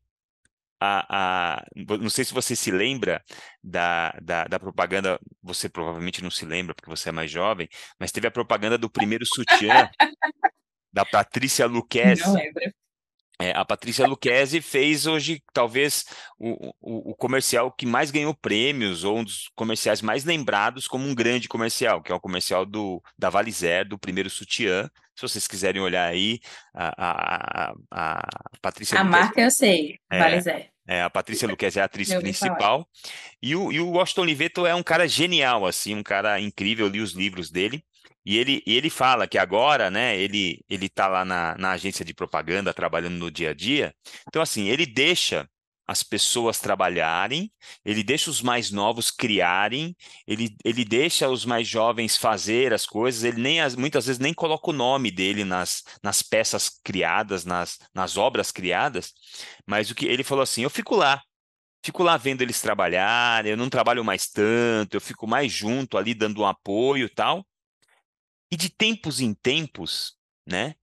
[0.84, 1.66] a, a,
[1.98, 3.24] não sei se você se lembra
[3.64, 8.12] da, da, da, propaganda, você provavelmente não se lembra porque você é mais jovem, mas
[8.12, 9.90] teve a propaganda do primeiro sutiã
[10.92, 12.24] da Patrícia Luquezzi.
[12.24, 12.74] Não lembro.
[13.40, 16.06] É, a Patrícia Luquezzi fez hoje, talvez,
[16.38, 21.08] o, o, o, comercial que mais ganhou prêmios, ou um dos comerciais mais lembrados como
[21.08, 24.90] um grande comercial, que é o comercial do, da Valizer, do primeiro sutiã.
[25.16, 26.40] Se vocês quiserem olhar aí,
[26.74, 30.73] a, a, a, a Patrícia A Luquezzi, marca eu sei, é, Valizer.
[30.88, 32.88] É, a Patrícia Luquez é a atriz principal.
[33.42, 36.86] E o, e o Washington Oliveto é um cara genial, assim, um cara incrível.
[36.86, 37.84] Eu li os livros dele.
[38.26, 42.14] E ele, ele fala que agora, né, ele, ele tá lá na, na agência de
[42.14, 43.94] propaganda, trabalhando no dia a dia.
[44.28, 45.50] Então, assim, ele deixa
[45.94, 47.52] as pessoas trabalharem,
[47.86, 49.96] ele deixa os mais novos criarem,
[50.28, 54.72] ele, ele deixa os mais jovens fazer as coisas, ele nem muitas vezes nem coloca
[54.72, 59.14] o nome dele nas, nas peças criadas, nas, nas obras criadas,
[59.68, 61.22] mas o que ele falou assim, eu fico lá,
[61.86, 66.16] fico lá vendo eles trabalharem, eu não trabalho mais tanto, eu fico mais junto ali
[66.16, 67.46] dando um apoio tal,
[68.52, 70.74] e de tempos em tempos, né,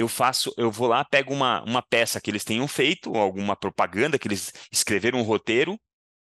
[0.00, 4.18] eu faço, eu vou lá, pego uma, uma peça que eles tenham feito, alguma propaganda
[4.18, 5.78] que eles escreveram um roteiro,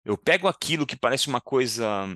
[0.04, 2.14] eu pego aquilo que parece uma coisa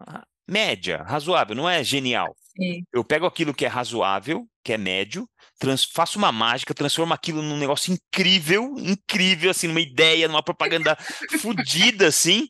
[0.00, 2.34] ah, média, razoável, não é genial.
[2.56, 2.84] Sim.
[2.92, 7.40] Eu pego aquilo que é razoável, que é médio, trans, faço uma mágica, transformo aquilo
[7.40, 10.96] num negócio incrível, incrível, assim, numa ideia, numa propaganda
[11.40, 12.46] fodida, assim,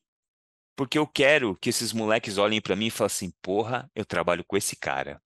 [0.77, 4.45] porque eu quero que esses moleques olhem para mim e falem assim, porra, eu trabalho
[4.45, 5.21] com esse cara.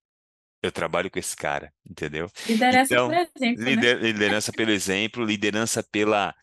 [0.67, 2.29] Eu trabalho com esse cara, entendeu?
[2.47, 4.01] Liderança então, pelo exemplo, lider, né?
[4.01, 6.35] liderança pelo exemplo, liderança pela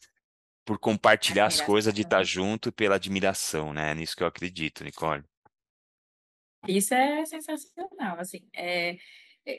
[0.65, 3.91] por compartilhar as coisas, de estar junto, pela admiração, né?
[3.91, 5.23] É nisso que eu acredito, Nicole.
[6.67, 8.49] Isso é sensacional, assim.
[8.55, 8.97] É,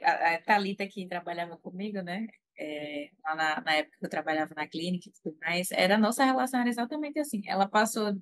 [0.03, 2.25] a, a Thalita que trabalhava comigo, né?
[2.57, 5.99] É, lá na, na, época que eu trabalhava na clínica e tudo mais, era a
[5.99, 7.43] nossa relação era exatamente assim.
[7.45, 8.13] Ela passou,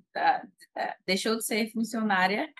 [1.06, 2.52] deixou de ser funcionária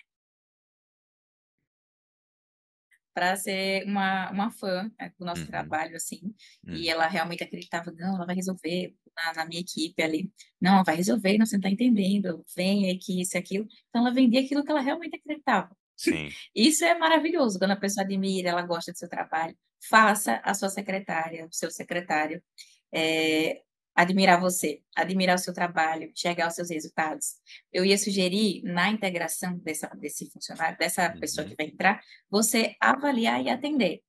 [3.14, 5.46] para ser uma, uma fã né, do nosso uhum.
[5.46, 6.34] trabalho, assim,
[6.66, 6.74] uhum.
[6.74, 10.82] e ela realmente acreditava, não, ela vai resolver na, na, minha equipe ali, não, ela
[10.82, 14.40] vai resolver, não, você não está entendendo, vem aqui, isso e aquilo, então ela vendia
[14.40, 15.74] aquilo que ela realmente acreditava.
[15.96, 16.28] Sim.
[16.52, 19.56] Isso é maravilhoso, quando a pessoa admira, ela gosta do seu trabalho,
[19.88, 22.42] faça a sua secretária, o seu secretário,
[22.92, 23.62] é,
[23.94, 27.36] admirar você, admirar o seu trabalho, chegar aos seus resultados.
[27.72, 31.20] Eu ia sugerir, na integração dessa, desse funcionário, dessa uhum.
[31.20, 34.02] pessoa que vai entrar, você avaliar e atender.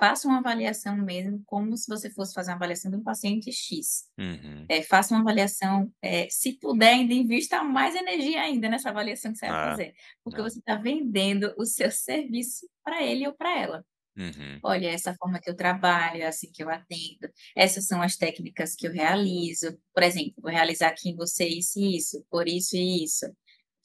[0.00, 4.04] Faça uma avaliação mesmo, como se você fosse fazer uma avaliação de um paciente X.
[4.16, 4.64] Uhum.
[4.68, 9.38] É, faça uma avaliação, é, se puder, ainda invista mais energia ainda nessa avaliação que
[9.38, 13.58] você vai ah, fazer, porque você está vendendo o seu serviço para ele ou para
[13.58, 13.84] ela.
[14.18, 14.58] Uhum.
[14.64, 18.88] Olha, essa forma que eu trabalho, assim que eu atendo, essas são as técnicas que
[18.88, 19.78] eu realizo.
[19.94, 23.26] Por exemplo, vou realizar aqui em você isso e isso, por isso e isso.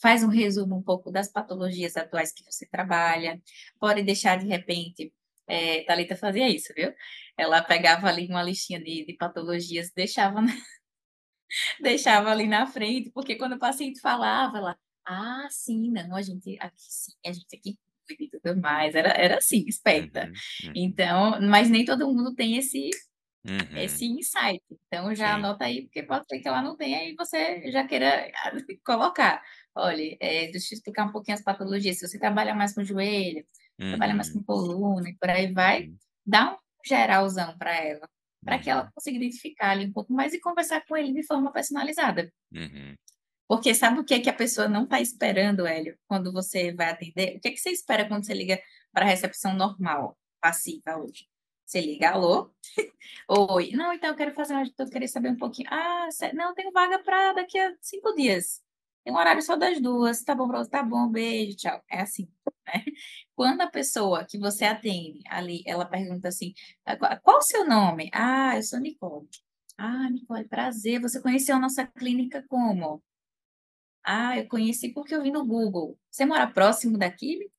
[0.02, 3.40] Faz um resumo um pouco das patologias atuais que você trabalha.
[3.80, 5.14] Pode deixar, de repente,
[5.48, 6.92] é, Thalita fazia isso, viu?
[7.38, 10.52] Ela pegava ali uma listinha de, de patologias, deixava, na...
[11.82, 16.58] deixava ali na frente, porque quando o paciente falava, ela, ah, sim, não, a gente
[16.60, 17.78] aqui sim, a gente aqui
[18.10, 18.96] e tudo mais.
[18.96, 20.26] Era, era assim, esperta.
[20.26, 20.74] Uhum, uhum.
[20.76, 22.90] Então, mas nem todo mundo tem esse,
[23.46, 23.78] uhum.
[23.78, 24.62] esse insight.
[24.88, 25.34] Então, já Sim.
[25.34, 28.32] anota aí, porque pode ser que ela não tenha e você já queira
[28.86, 29.42] colocar.
[29.76, 31.98] Olha, é, deixa eu explicar um pouquinho as patologias.
[31.98, 33.46] Se você trabalha mais com joelho,
[33.78, 34.46] trabalha mais com uhum.
[34.46, 35.98] coluna e por aí vai, uhum.
[36.26, 38.08] dá um geralzão para ela,
[38.44, 38.90] para que ela uhum.
[38.94, 42.32] consiga identificar ali um pouco mais e conversar com ele de forma personalizada.
[43.48, 46.90] Porque sabe o que, é que a pessoa não está esperando, Hélio, quando você vai
[46.90, 47.38] atender?
[47.38, 48.60] O que, é que você espera quando você liga
[48.92, 51.28] para a recepção normal, passiva hoje?
[51.66, 52.54] Você liga, alô?
[53.28, 53.72] Oi.
[53.72, 54.64] Não, então eu quero fazer uma.
[54.78, 55.70] Eu queria saber um pouquinho.
[55.72, 58.62] Ah, não, tenho vaga para daqui a cinco dias.
[59.04, 60.24] Tem um horário só das duas.
[60.24, 60.50] Tá bom?
[60.66, 61.82] Tá bom, beijo, tchau.
[61.90, 62.30] É assim,
[62.68, 62.84] né?
[63.36, 66.54] Quando a pessoa que você atende ali, ela pergunta assim:
[67.24, 68.10] qual o seu nome?
[68.14, 69.28] Ah, eu sou Nicole.
[69.78, 71.02] Ah, Nicole, prazer.
[71.02, 73.04] Você conheceu a nossa clínica como?
[74.04, 75.98] Ah, eu conheci porque eu vi no Google.
[76.10, 77.50] Você mora próximo daqui?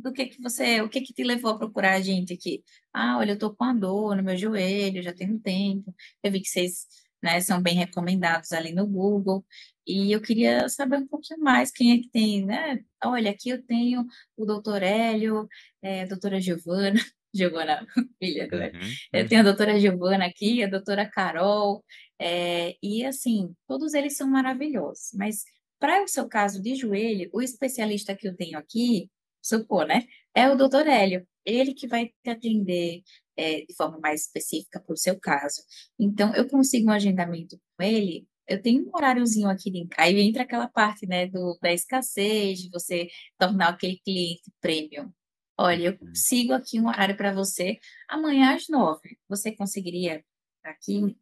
[0.00, 2.62] Do que que você, o que que te levou a procurar a gente aqui?
[2.92, 5.94] Ah, olha, eu tô com a dor no meu joelho, já tem um tempo.
[6.22, 6.86] Eu vi que vocês,
[7.22, 9.44] né, são bem recomendados ali no Google.
[9.86, 12.80] E eu queria saber um pouquinho mais quem é que tem, né?
[13.04, 14.04] Olha, aqui eu tenho
[14.36, 15.48] o doutor Hélio,
[15.82, 17.00] é, a doutora Giovana,
[17.34, 17.86] Giovana,
[18.18, 18.70] filha, né?
[18.74, 18.80] Uhum,
[19.12, 21.84] Eu tenho a doutora Giovana aqui, a doutora Carol,
[22.20, 25.44] é, e assim, todos eles são maravilhosos, mas
[25.80, 29.10] para o seu caso de joelho, o especialista que eu tenho aqui,
[29.42, 31.26] supor, né, é o doutor Hélio.
[31.44, 33.02] Ele que vai te atender
[33.36, 35.62] é, de forma mais específica para o seu caso.
[35.98, 40.42] Então, eu consigo um agendamento com ele, eu tenho um horáriozinho aqui de aí entra
[40.42, 45.10] aquela parte, né, do, da escassez, de você tornar aquele cliente premium.
[45.56, 45.98] Olha, eu uhum.
[45.98, 49.18] consigo aqui um horário para você amanhã às nove.
[49.28, 50.24] Você conseguiria
[50.64, 51.16] aqui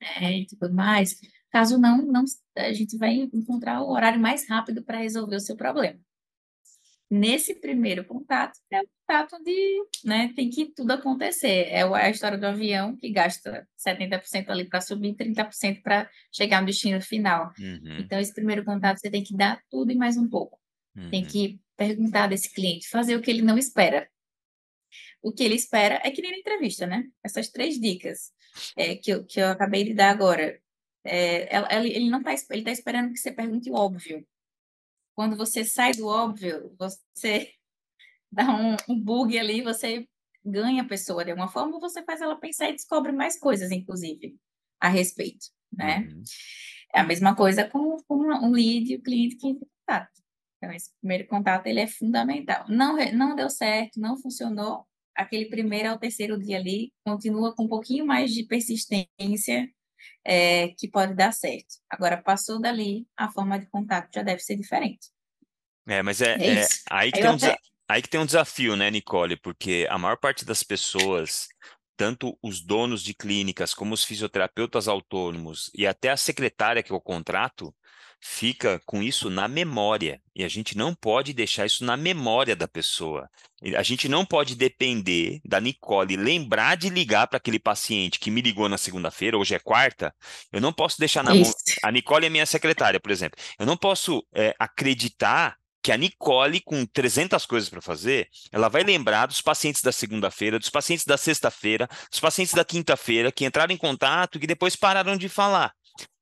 [0.00, 1.20] é, e tudo mais?
[1.50, 2.24] Caso não, não,
[2.56, 5.98] a gente vai encontrar o horário mais rápido para resolver o seu problema.
[7.10, 11.66] Nesse primeiro contato, é o contato de, né, tem que tudo acontecer.
[11.68, 16.68] É a história do avião que gasta 70% ali para subir, 30% para chegar no
[16.68, 17.52] destino final.
[17.58, 17.98] Uhum.
[17.98, 20.60] Então, esse primeiro contato você tem que dar tudo e mais um pouco.
[20.94, 21.10] Uhum.
[21.10, 24.08] Tem que perguntar desse cliente, fazer o que ele não espera.
[25.20, 27.04] O que ele espera é que nem na entrevista, né?
[27.24, 28.30] Essas três dicas
[28.76, 30.60] é, que, eu, que eu acabei de dar agora.
[31.04, 31.48] É,
[31.84, 34.26] ele não está ele tá esperando que você pergunte o óbvio.
[35.14, 37.52] Quando você sai do óbvio, você
[38.30, 40.06] dá um, um bug ali, você
[40.44, 44.36] ganha a pessoa de alguma forma, você faz ela pensar e descobre mais coisas, inclusive,
[44.80, 46.00] a respeito, né?
[46.00, 46.22] Uhum.
[46.94, 50.20] É a mesma coisa com, com um lead o cliente que entra em contato.
[50.56, 52.66] Então, esse primeiro contato, ele é fundamental.
[52.68, 57.68] Não, não deu certo, não funcionou, aquele primeiro ao terceiro dia ali continua com um
[57.68, 59.70] pouquinho mais de persistência
[60.24, 61.76] é, que pode dar certo.
[61.88, 65.08] Agora, passou dali, a forma de contato já deve ser diferente.
[65.88, 67.36] É, mas é, é, é aí, que tem um
[67.88, 69.36] aí que tem um desafio, né, Nicole?
[69.36, 71.48] Porque a maior parte das pessoas
[72.00, 77.00] tanto os donos de clínicas como os fisioterapeutas autônomos e até a secretária que o
[77.00, 77.74] contrato
[78.20, 82.68] fica com isso na memória e a gente não pode deixar isso na memória da
[82.68, 83.28] pessoa.
[83.76, 88.40] A gente não pode depender da Nicole lembrar de ligar para aquele paciente que me
[88.40, 90.14] ligou na segunda-feira, hoje é quarta.
[90.52, 91.50] Eu não posso deixar na mão.
[91.82, 93.40] A Nicole é minha secretária, por exemplo.
[93.58, 98.82] Eu não posso é, acreditar que a Nicole, com 300 coisas para fazer, ela vai
[98.82, 103.72] lembrar dos pacientes da segunda-feira, dos pacientes da sexta-feira, dos pacientes da quinta-feira, que entraram
[103.72, 105.72] em contato e que depois pararam de falar.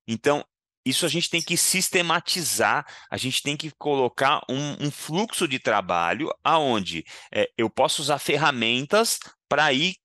[0.07, 0.45] Então,
[0.88, 5.59] isso a gente tem que sistematizar, a gente tem que colocar um, um fluxo de
[5.59, 9.96] trabalho aonde é, eu posso usar ferramentas para ir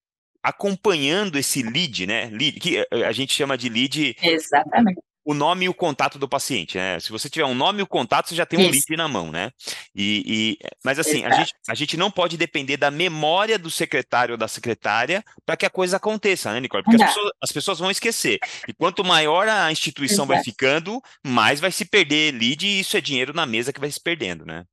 [0.44, 2.26] acompanhando esse lead, né?
[2.26, 4.18] Lead, que eh, a gente chama de lead.
[4.22, 7.00] Exatamente o nome e o contato do paciente, né?
[7.00, 8.72] Se você tiver um nome e o contato, você já tem um Isso.
[8.72, 9.52] lead na mão, né?
[9.96, 14.34] E, e mas assim, a gente, a gente não pode depender da memória do secretário
[14.34, 16.84] ou da secretária para que a coisa aconteça, né, Nicole?
[16.84, 18.40] Porque as pessoas, as pessoas, vão esquecer.
[18.68, 20.34] E quanto maior a instituição Exato.
[20.34, 23.92] vai ficando, mais vai se perder lead e isso é dinheiro na mesa que vai
[23.92, 24.66] se perdendo, né?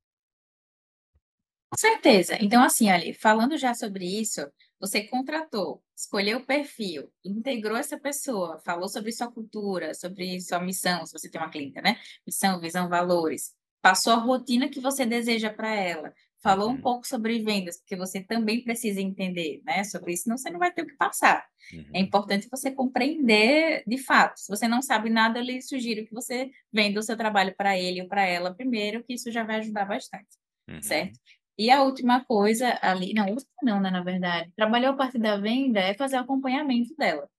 [1.71, 2.37] Com certeza.
[2.41, 4.41] Então, assim, ali, falando já sobre isso,
[4.81, 11.05] você contratou, escolheu o perfil, integrou essa pessoa, falou sobre sua cultura, sobre sua missão,
[11.05, 11.99] se você tem uma clínica, né?
[12.25, 13.53] Missão, visão, valores.
[13.79, 16.11] Passou a rotina que você deseja para ela.
[16.41, 16.73] Falou uhum.
[16.73, 19.83] um pouco sobre vendas, porque você também precisa entender, né?
[19.83, 21.45] Sobre isso, senão você não vai ter o que passar.
[21.71, 21.85] É uhum.
[21.93, 24.39] É importante você compreender de fato.
[24.39, 27.77] Se você não sabe nada, eu lhe sugiro que você venda o seu trabalho para
[27.77, 30.29] ele ou para ela primeiro, que isso já vai ajudar bastante,
[30.67, 30.81] uhum.
[30.81, 31.19] certo?
[31.57, 35.37] E a última coisa ali, não, última não, né, na verdade, trabalhar a parte da
[35.37, 37.29] venda é fazer o acompanhamento dela.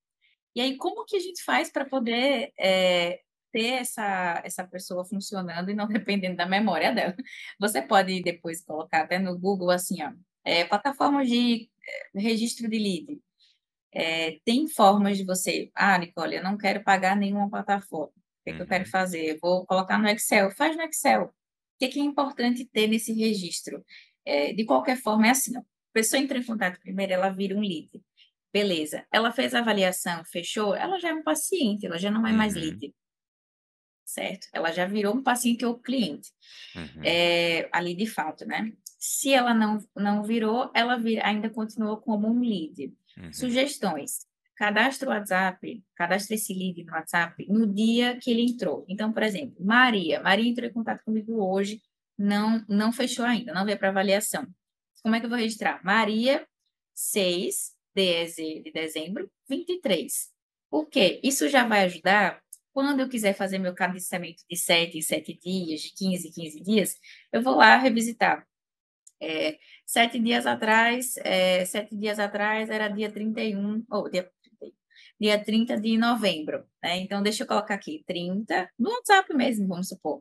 [0.55, 3.21] E aí, como que a gente faz para poder é,
[3.53, 7.17] ter essa, essa pessoa funcionando e não dependendo da memória dela?
[7.59, 10.13] Você pode depois colocar até no Google assim, ó,
[10.45, 11.71] é, plataforma de
[12.15, 13.21] é, registro de lead.
[13.95, 18.09] É, tem formas de você, ah, Nicole, eu não quero pagar nenhuma plataforma.
[18.09, 18.57] O que, uhum.
[18.57, 18.91] que eu quero uhum.
[18.91, 19.25] fazer?
[19.35, 20.51] Eu vou colocar no Excel.
[20.53, 21.33] Faz no Excel
[21.89, 23.85] que, que é importante ter nesse registro?
[24.25, 27.57] É, de qualquer forma, é assim, ó, a pessoa entra em contato primeiro, ela vira
[27.57, 27.91] um lead.
[28.53, 29.07] Beleza.
[29.11, 32.55] Ela fez a avaliação, fechou, ela já é um paciente, ela já não é mais
[32.55, 32.61] uhum.
[32.61, 32.95] lead.
[34.05, 34.47] Certo?
[34.53, 36.31] Ela já virou um paciente ou cliente.
[36.77, 37.03] Uhum.
[37.03, 38.73] É, ali de fato, né?
[38.99, 42.95] Se ela não, não virou, ela vir, ainda continua como um lead.
[43.17, 43.33] Uhum.
[43.33, 44.27] Sugestões
[44.63, 48.85] cadastra o WhatsApp, cadastra esse lead no WhatsApp no dia que ele entrou.
[48.89, 51.83] Então, por exemplo, Maria, Maria entrou em contato comigo hoje,
[52.17, 54.47] não não fechou ainda, não veio para avaliação.
[55.03, 55.85] Como é que eu vou registrar?
[55.85, 56.47] Maria
[56.95, 60.31] 6 DEZ de dezembro 23.
[60.71, 61.21] Por quê?
[61.25, 62.41] Isso já vai ajudar
[62.73, 66.61] quando eu quiser fazer meu cadastramento de 7 em 7 dias, de 15 em 15
[66.63, 66.97] dias,
[67.33, 68.47] eu vou lá revisitar.
[69.21, 74.29] É, sete dias atrás, é, sete dias atrás era dia 31, ou dia
[75.23, 76.67] dia 30 de novembro.
[76.83, 76.99] Né?
[76.99, 80.21] Então, deixa eu colocar aqui, 30, no WhatsApp mesmo, vamos supor.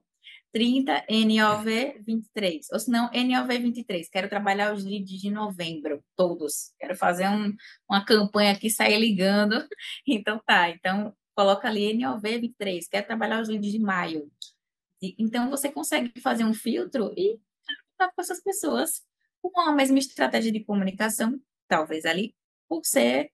[0.53, 4.07] 30 NOV 23, ou se não, NOV 23.
[4.09, 6.71] Quero trabalhar os leads de novembro, todos.
[6.79, 7.51] Quero fazer um,
[7.89, 9.67] uma campanha aqui, sair ligando.
[10.05, 10.69] Então, tá.
[10.69, 12.87] Então, coloca ali NOV 23.
[12.87, 14.29] Quero trabalhar os leads de maio.
[15.01, 17.39] E, então, você consegue fazer um filtro e
[17.97, 19.01] trabalhar com essas pessoas
[19.41, 22.35] com a mesma estratégia de comunicação, talvez ali,
[22.69, 23.31] por ser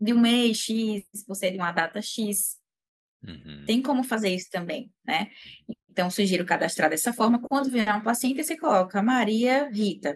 [0.00, 2.58] de um mês X, você é de uma data X.
[3.22, 3.64] Uhum.
[3.66, 5.30] Tem como fazer isso também, né?
[5.90, 7.40] Então, sugiro cadastrar dessa forma.
[7.40, 10.14] Quando virar um paciente, você coloca Maria Rita.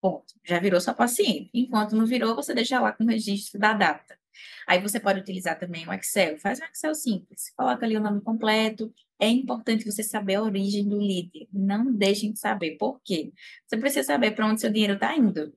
[0.00, 0.34] Ponto.
[0.44, 1.50] Já virou sua paciente.
[1.54, 4.18] Enquanto não virou, você deixa lá com o registro da data.
[4.66, 6.38] Aí você pode utilizar também o Excel.
[6.38, 7.50] Faz um Excel simples.
[7.56, 8.92] Coloca ali o nome completo.
[9.18, 11.48] É importante você saber a origem do lead.
[11.52, 12.76] Não deixem de saber.
[12.76, 13.32] Por quê?
[13.66, 15.56] Você precisa saber para onde seu dinheiro está indo.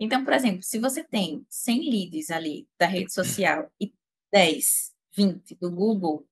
[0.00, 3.92] Então, por exemplo, se você tem 100 leads ali da rede social e
[4.32, 6.26] 10, 20 do Google,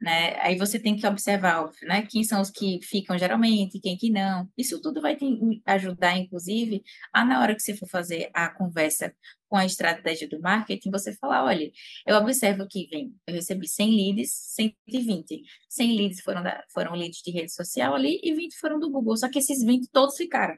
[0.00, 0.36] né?
[0.40, 2.06] Aí você tem que observar, né?
[2.06, 4.48] Quem são os que ficam geralmente, quem que não.
[4.56, 5.26] Isso tudo vai te
[5.66, 6.82] ajudar, inclusive,
[7.12, 9.14] a na hora que você for fazer a conversa
[9.48, 11.70] com a estratégia do marketing, você falar, olha,
[12.06, 15.42] eu observo que vem, eu recebi 100 leads, 120.
[15.68, 19.16] 100 leads foram, da, foram leads de rede social ali e 20 foram do Google,
[19.16, 20.56] só que esses 20 todos ficaram.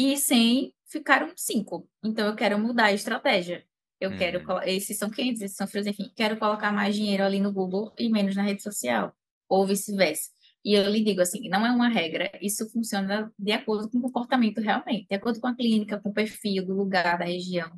[0.00, 1.86] E 100 ficaram cinco.
[2.02, 3.62] Então, eu quero mudar a estratégia.
[4.00, 4.62] Eu quero, uhum.
[4.62, 8.08] esses são quentes, esses são frios, enfim, quero colocar mais dinheiro ali no Google e
[8.08, 9.14] menos na rede social,
[9.46, 10.30] ou vice-versa.
[10.64, 14.00] E eu lhe digo assim, não é uma regra, isso funciona de acordo com o
[14.00, 17.70] comportamento realmente, de acordo com a clínica, com o perfil do lugar, da região,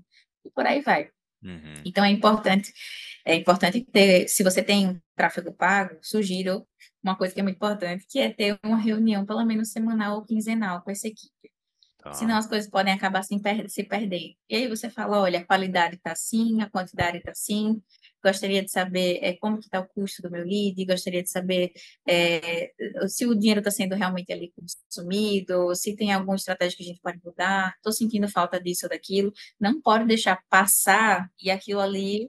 [0.44, 1.10] e por aí vai.
[1.42, 1.82] Uhum.
[1.84, 2.72] Então é importante,
[3.24, 6.64] é importante ter, se você tem um tráfego pago, sugiro
[7.02, 10.24] uma coisa que é muito importante, que é ter uma reunião pelo menos semanal ou
[10.24, 11.50] quinzenal com essa equipe.
[12.03, 12.12] Tá.
[12.14, 14.34] Senão as coisas podem acabar se, per se perdendo.
[14.50, 17.80] E aí você fala, olha, a qualidade está assim, a quantidade está assim,
[18.22, 21.72] gostaria de saber é, como está o custo do meu lead, gostaria de saber
[22.09, 22.72] é,
[23.07, 27.00] se o dinheiro está sendo realmente ali consumido, se tem alguma estratégia que a gente
[27.00, 32.28] pode mudar, estou sentindo falta disso ou daquilo, não pode deixar passar e aquilo ali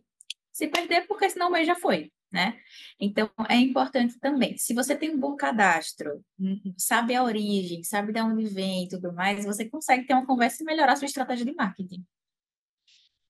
[0.51, 2.59] se perder, porque senão o mês já foi, né?
[2.99, 8.11] Então, é importante também, se você tem um bom cadastro, hum, sabe a origem, sabe
[8.11, 11.05] de onde vem e tudo mais, você consegue ter uma conversa e melhorar a sua
[11.05, 12.03] estratégia de marketing.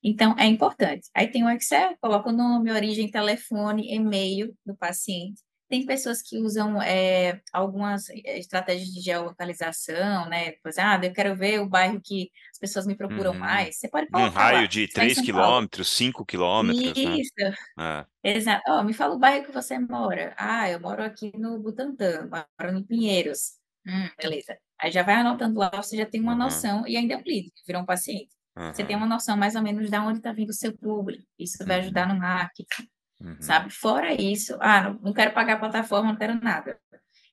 [0.01, 1.10] Então, é importante.
[1.14, 5.41] Aí tem o Excel, coloca o nome, origem, telefone, e-mail do paciente.
[5.74, 10.51] Tem pessoas que usam é, algumas é, estratégias de geolocalização, né?
[10.61, 13.39] Pois, ah, eu quero ver o bairro que as pessoas me procuram uhum.
[13.39, 13.78] mais.
[13.78, 17.15] Você pode colocar Um raio lá, de 3 quilômetros, 5 quilômetros, né?
[17.15, 17.34] Isso.
[17.76, 18.05] Né?
[18.24, 18.61] Exato.
[18.67, 20.36] Oh, me fala o bairro que você mora.
[20.38, 23.53] Ah, eu moro aqui no Butantã, moro em Pinheiros.
[23.84, 24.55] Hum, beleza.
[24.80, 26.38] Aí já vai anotando lá, você já tem uma uhum.
[26.38, 28.30] noção e ainda é um lead, virou um paciente.
[28.55, 28.71] Uhum.
[28.71, 31.26] Você tem uma noção mais ou menos de onde está vindo o seu público.
[31.39, 31.84] Isso vai uhum.
[31.86, 32.88] ajudar no marketing,
[33.24, 33.41] uhum.
[33.41, 33.69] sabe?
[33.71, 36.80] Fora isso, ah, não, não quero pagar a plataforma, não quero nada.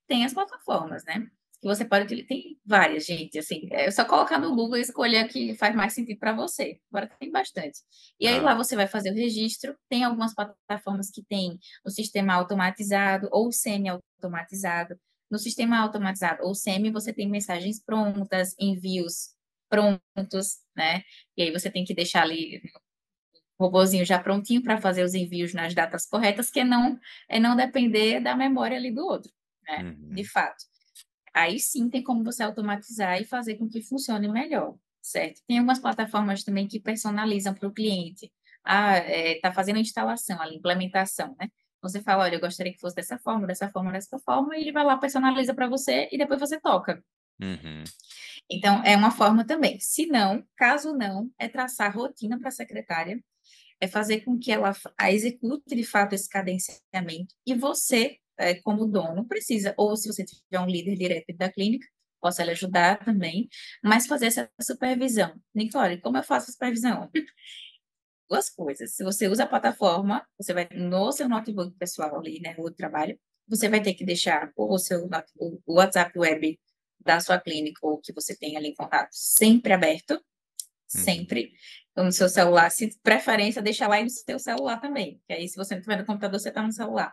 [0.06, 1.26] Tem as plataformas, né?
[1.60, 5.28] Que você pode tem várias, gente, assim, é só colocar no Google e escolher a
[5.28, 6.80] que faz mais sentido para você.
[6.90, 7.80] Agora tem bastante.
[8.18, 8.42] E aí ah.
[8.42, 9.76] lá você vai fazer o registro.
[9.88, 14.96] Tem algumas plataformas que tem o sistema automatizado ou semi-automatizado.
[15.30, 19.34] No sistema automatizado ou semi, você tem mensagens prontas, envios
[19.68, 21.02] prontos, né?
[21.36, 22.60] E aí você tem que deixar ali
[23.60, 26.98] robozinho já prontinho para fazer os envios nas datas corretas, que não
[27.28, 29.30] é não depender da memória ali do outro,
[29.64, 29.82] né?
[29.82, 30.14] Uhum.
[30.14, 30.64] De fato.
[31.34, 35.42] Aí sim tem como você automatizar e fazer com que funcione melhor, certo?
[35.46, 38.32] Tem algumas plataformas também que personalizam para o cliente.
[38.64, 41.48] Ah, é, tá fazendo a instalação, a implementação, né?
[41.82, 44.72] Você fala, olha, eu gostaria que fosse dessa forma, dessa forma, dessa forma, e ele
[44.72, 47.02] vai lá, personaliza para você e depois você toca.
[47.40, 47.84] Uhum.
[48.50, 49.78] Então, é uma forma também.
[49.80, 53.22] Se não, caso não, é traçar rotina para a secretária,
[53.80, 54.72] é fazer com que ela
[55.10, 60.60] execute de fato esse cadenciamento, e você, é, como dono, precisa, ou se você tiver
[60.60, 61.86] um líder direto da clínica,
[62.20, 63.48] possa lhe ajudar também,
[63.82, 65.34] mas fazer essa supervisão.
[65.54, 67.10] Nicole, como eu faço a supervisão?
[68.28, 68.94] Duas coisas.
[68.94, 73.18] Se você usa a plataforma, você vai no seu notebook pessoal ali, né, no trabalho,
[73.48, 75.08] você vai ter que deixar o seu
[75.66, 76.60] o WhatsApp web
[77.00, 80.20] da sua clínica ou que você tem ali em contato sempre aberto, uhum.
[80.84, 81.52] sempre.
[81.96, 85.74] No seu celular, se preferência, deixa lá no seu celular também, que aí se você
[85.74, 87.12] não estiver no computador, você está no celular.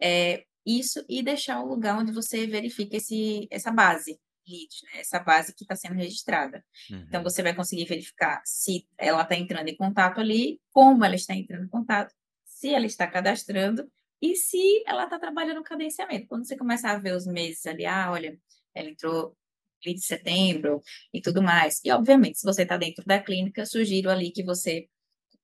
[0.00, 5.00] É, isso e deixar o lugar onde você verifica esse, essa base lead, né?
[5.00, 6.64] essa base que está sendo registrada.
[6.86, 7.06] Então, uhum.
[7.08, 11.34] Então, você vai conseguir verificar se ela está entrando em contato ali, como ela está
[11.34, 12.14] entrando em contato,
[12.44, 13.90] se ela está cadastrando
[14.20, 16.26] e se ela está trabalhando no cadenciamento.
[16.26, 18.38] Quando você começar a ver os meses ali, ah, olha,
[18.74, 19.36] ela entrou
[19.80, 21.80] de setembro e tudo mais.
[21.84, 24.88] E, obviamente, se você está dentro da clínica, sugiro ali que você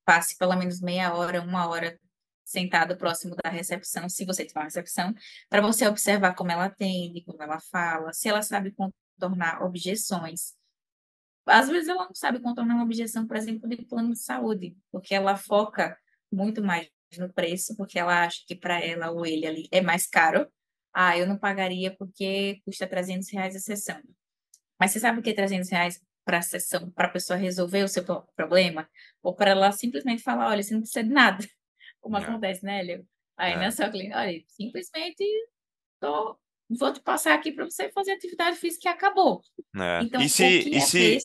[0.05, 1.99] passe pelo menos meia hora, uma hora
[2.45, 5.15] sentado próximo da recepção, se você tiver uma recepção,
[5.49, 10.55] para você observar como ela atende, como ela fala, se ela sabe contornar objeções.
[11.47, 15.15] Às vezes ela não sabe contornar uma objeção, por exemplo, de plano de saúde, porque
[15.15, 15.97] ela foca
[16.31, 20.07] muito mais no preço, porque ela acha que para ela ou ele ali é mais
[20.07, 20.49] caro,
[20.93, 24.01] ah, eu não pagaria porque custa 300 reais a sessão.
[24.83, 27.85] Mas você sabe o que é 300 reais para a sessão, para a pessoa resolver
[27.85, 28.03] o seu
[28.35, 28.91] problema?
[29.23, 31.39] Ou para ela simplesmente falar, olha, você não precisa de nada,
[32.03, 32.21] como é.
[32.21, 33.07] acontece, né, Leo?
[33.37, 33.57] Aí é.
[33.57, 35.25] na sua clínica, olha, simplesmente
[36.01, 36.37] tô,
[36.69, 39.41] vou te passar aqui para você fazer atividade física e acabou.
[39.77, 40.03] É.
[40.03, 41.19] Então, e se, e é se,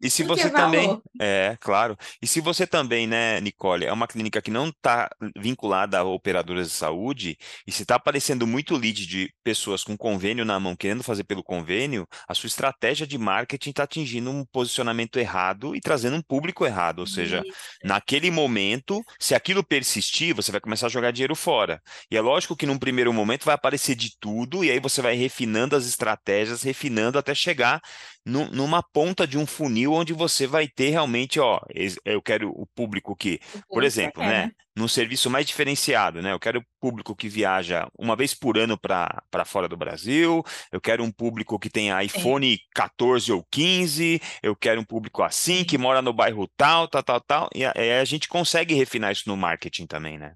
[0.00, 1.96] e se você também, é, claro.
[2.22, 6.68] E se você também, né, Nicole, é uma clínica que não está vinculada a operadoras
[6.68, 7.36] de saúde,
[7.66, 11.42] e se está aparecendo muito lead de pessoas com convênio na mão querendo fazer pelo
[11.42, 16.64] convênio, a sua estratégia de marketing está atingindo um posicionamento errado e trazendo um público
[16.64, 17.00] errado.
[17.00, 17.56] Ou seja, Isso.
[17.82, 21.82] naquele momento, se aquilo persistir, você vai começar a jogar dinheiro fora.
[22.10, 25.16] E é lógico que num primeiro momento vai aparecer de tudo, e aí você vai
[25.16, 27.80] refinando as estratégias, refinando até chegar
[28.24, 31.60] numa ponta de um funil onde você vai ter realmente, ó,
[32.04, 36.38] eu quero o público que, por exemplo, né, né, num serviço mais diferenciado, né, eu
[36.38, 41.02] quero o público que viaja uma vez por ano para fora do Brasil, eu quero
[41.02, 42.62] um público que tenha iPhone Sim.
[42.74, 47.20] 14 ou 15, eu quero um público assim, que mora no bairro tal, tal, tal,
[47.20, 50.34] tal, e a, a gente consegue refinar isso no marketing também, né?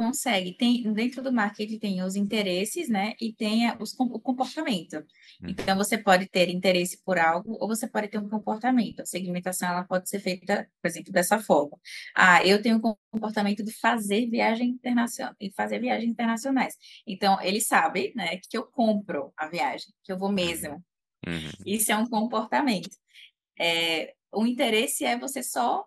[0.00, 0.56] Consegue.
[0.56, 3.12] Tem, dentro do marketing tem os interesses, né?
[3.20, 4.96] E tem os, o comportamento.
[5.42, 5.48] Hum.
[5.48, 9.00] Então, você pode ter interesse por algo ou você pode ter um comportamento.
[9.00, 11.78] A segmentação, ela pode ser feita, por exemplo, dessa forma.
[12.16, 16.74] Ah, eu tenho um comportamento de fazer viagem internacional, e fazer viagens internacionais.
[17.06, 20.82] Então, ele sabe, né, que eu compro a viagem, que eu vou mesmo.
[21.26, 21.50] Uhum.
[21.66, 22.96] Isso é um comportamento.
[23.60, 25.84] É, o interesse é você só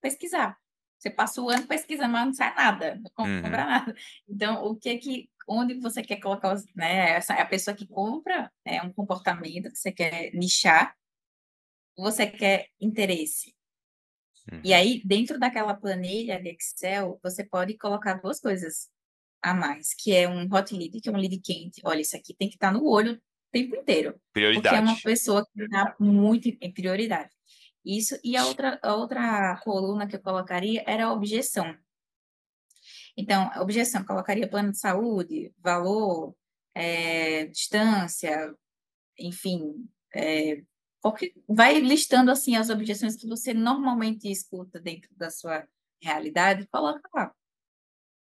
[0.00, 0.58] pesquisar.
[1.02, 3.50] Você passa o ano pesquisando, mas não sai nada, não compra uhum.
[3.50, 3.94] nada.
[4.28, 7.16] Então, o que que, onde você quer colocar, os, né?
[7.16, 10.94] Essa, a pessoa que compra é um comportamento que você quer nichar,
[11.96, 13.52] você quer interesse.
[14.52, 14.60] Uhum.
[14.62, 18.88] E aí, dentro daquela planilha de Excel, você pode colocar duas coisas
[19.42, 21.82] a mais, que é um hot lead, que é um lead quente.
[21.84, 24.14] Olha, isso aqui tem que estar no olho o tempo inteiro.
[24.32, 24.62] Prioridade.
[24.62, 27.30] Porque é uma pessoa que dá muito em prioridade.
[27.84, 31.76] Isso, e a outra, a outra coluna que eu colocaria era a objeção.
[33.16, 36.34] Então, a objeção, colocaria plano de saúde, valor,
[36.74, 38.54] é, distância,
[39.18, 40.62] enfim, é,
[41.00, 45.66] qualquer, vai listando assim as objeções que você normalmente escuta dentro da sua
[46.00, 47.34] realidade, coloca lá.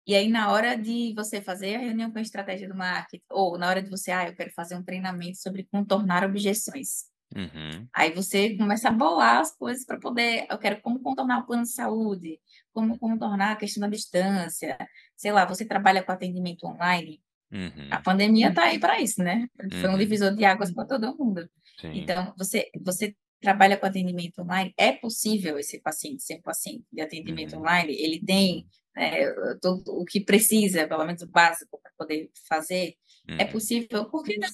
[0.06, 3.58] E aí, na hora de você fazer a reunião com a estratégia do marketing, ou
[3.58, 7.10] na hora de você, ah, eu quero fazer um treinamento sobre contornar objeções.
[7.34, 7.86] Uhum.
[7.92, 10.46] Aí você começa a bolar as coisas para poder.
[10.50, 12.40] Eu quero como contornar o plano de saúde,
[12.72, 14.76] como contornar a questão da distância.
[15.16, 17.20] Sei lá, você trabalha com atendimento online.
[17.50, 17.88] Uhum.
[17.90, 19.48] A pandemia está aí para isso, né?
[19.80, 19.98] Foi um uhum.
[19.98, 21.48] divisor de águas para todo mundo.
[21.80, 21.92] Sim.
[21.94, 27.00] Então, você, você trabalha com atendimento online, é possível esse paciente ser um paciente de
[27.00, 27.60] atendimento uhum.
[27.60, 28.66] online, ele tem
[28.96, 32.96] né, todo o que precisa, pelo menos o básico, para poder fazer,
[33.28, 33.38] é uhum.
[33.40, 34.48] é possível, por que não?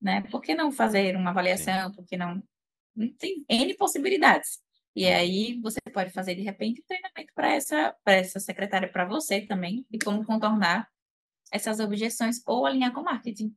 [0.00, 0.22] Né?
[0.30, 1.92] Por que não fazer uma avaliação?
[1.92, 2.42] Por que não?
[3.18, 4.58] Tem N possibilidades.
[4.94, 9.40] E aí você pode fazer, de repente, um treinamento para essa, essa secretária, para você
[9.42, 10.88] também, de como contornar
[11.52, 13.54] essas objeções ou alinhar com marketing.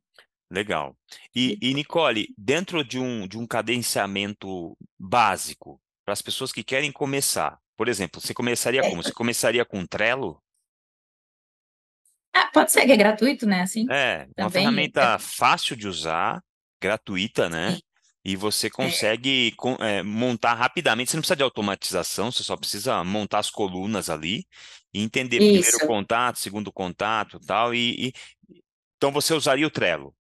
[0.52, 0.96] Legal.
[1.36, 6.92] E, e, Nicole, dentro de um, de um cadenciamento básico, para as pessoas que querem
[6.92, 8.90] começar, por exemplo, você começaria é.
[8.90, 9.02] como?
[9.02, 10.42] Você começaria com Trello?
[12.34, 13.62] Ah, pode ser que é gratuito, né?
[13.62, 15.20] Assim, é, uma ferramenta é.
[15.20, 16.42] fácil de usar,
[16.82, 17.78] gratuita, né?
[18.26, 18.70] E você é.
[18.70, 20.02] consegue é.
[20.02, 21.12] montar rapidamente.
[21.12, 24.46] Você não precisa de automatização, você só precisa montar as colunas ali
[24.94, 25.70] e entender Isso.
[25.70, 28.14] primeiro contato, segundo contato tal, e, e
[28.98, 30.16] Então você usaria o Trello?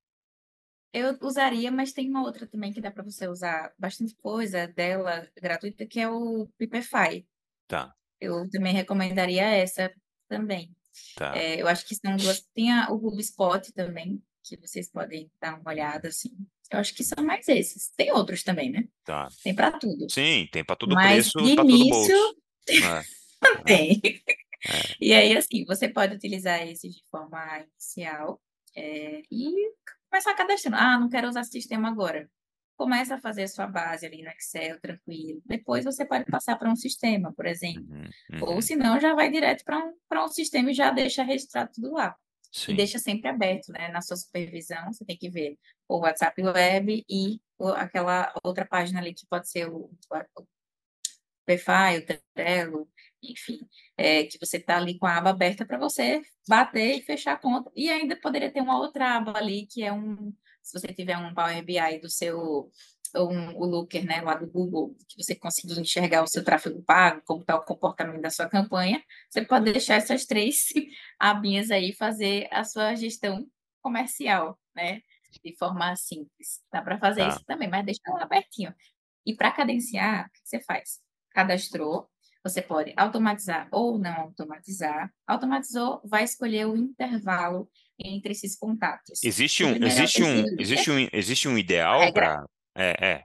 [0.91, 5.28] Eu usaria, mas tem uma outra também que dá para você usar bastante coisa dela
[5.41, 7.26] gratuita, que é o Pipefy.
[7.68, 7.91] Tá.
[8.22, 9.91] Eu também recomendaria essa
[10.28, 10.72] também.
[11.16, 11.38] Tá.
[11.38, 12.41] É, eu acho que são duas.
[12.54, 16.32] Tem a, o HubSpot também, que vocês podem dar uma olhada, assim.
[16.72, 17.89] Eu acho que são mais esses.
[17.96, 18.86] Tem outros também, né?
[19.04, 19.28] Tá.
[19.44, 20.10] Tem para tudo.
[20.10, 22.36] Sim, tem para todo Mas, preço, para todo bolso.
[23.44, 23.64] É.
[23.66, 24.02] tem.
[24.06, 24.96] É.
[25.02, 28.41] E aí, assim, você pode utilizar esse de forma inicial
[28.74, 29.52] é, e
[30.10, 30.78] começar cadastrando.
[30.78, 32.30] Ah, não quero usar sistema agora
[32.78, 35.41] começa a fazer a sua base ali no Excel, tranquilo.
[35.45, 37.84] Depois você pode passar para um sistema, por exemplo.
[37.89, 38.55] Uhum, uhum.
[38.55, 41.93] Ou se não, já vai direto para um, um sistema e já deixa registrado tudo
[41.93, 42.15] lá.
[42.51, 42.74] Sim.
[42.74, 43.88] E deixa sempre aberto, né?
[43.89, 45.57] Na sua supervisão, você tem que ver
[45.88, 47.41] o WhatsApp Web e
[47.76, 49.89] aquela outra página ali que pode ser o,
[50.38, 50.47] o
[51.45, 52.05] Pefai, o
[52.36, 52.88] Trello,
[53.21, 53.59] enfim,
[53.97, 57.38] é, que você está ali com a aba aberta para você bater e fechar a
[57.38, 57.71] conta.
[57.76, 60.34] E ainda poderia ter uma outra aba ali que é um
[60.64, 62.72] se você tiver um Power BI do seu
[63.16, 67.22] um, o Looker, né, lá do Google, que você conseguir enxergar o seu tráfego pago,
[67.26, 70.70] como está o comportamento da sua campanha, você pode deixar essas três
[71.20, 73.47] abinhas aí fazer a sua gestão
[73.82, 75.01] comercial, né,
[75.43, 76.61] de forma simples.
[76.72, 77.30] Dá para fazer tá.
[77.30, 78.74] isso também, mas deixa lá abertinho.
[79.26, 80.99] E para cadenciar, o que você faz?
[81.32, 82.09] Cadastrou,
[82.43, 85.14] você pode automatizar ou não automatizar.
[85.26, 87.70] Automatizou, vai escolher o intervalo
[88.00, 89.24] entre esses contatos.
[89.24, 92.46] Existe um, existe um, existe um, existe um ideal para.
[92.76, 93.24] É, é.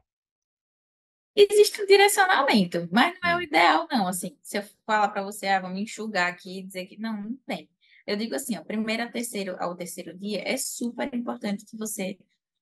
[1.35, 3.43] Existe um direcionamento, mas não é o hum.
[3.43, 4.09] ideal, não.
[4.09, 7.37] Assim, se eu falar para você, ah, vamos enxugar aqui e dizer que não, não
[7.47, 7.71] tem.
[8.07, 12.19] Eu digo assim, ó, primeiro ao terceiro, ao terceiro dia, é super importante que você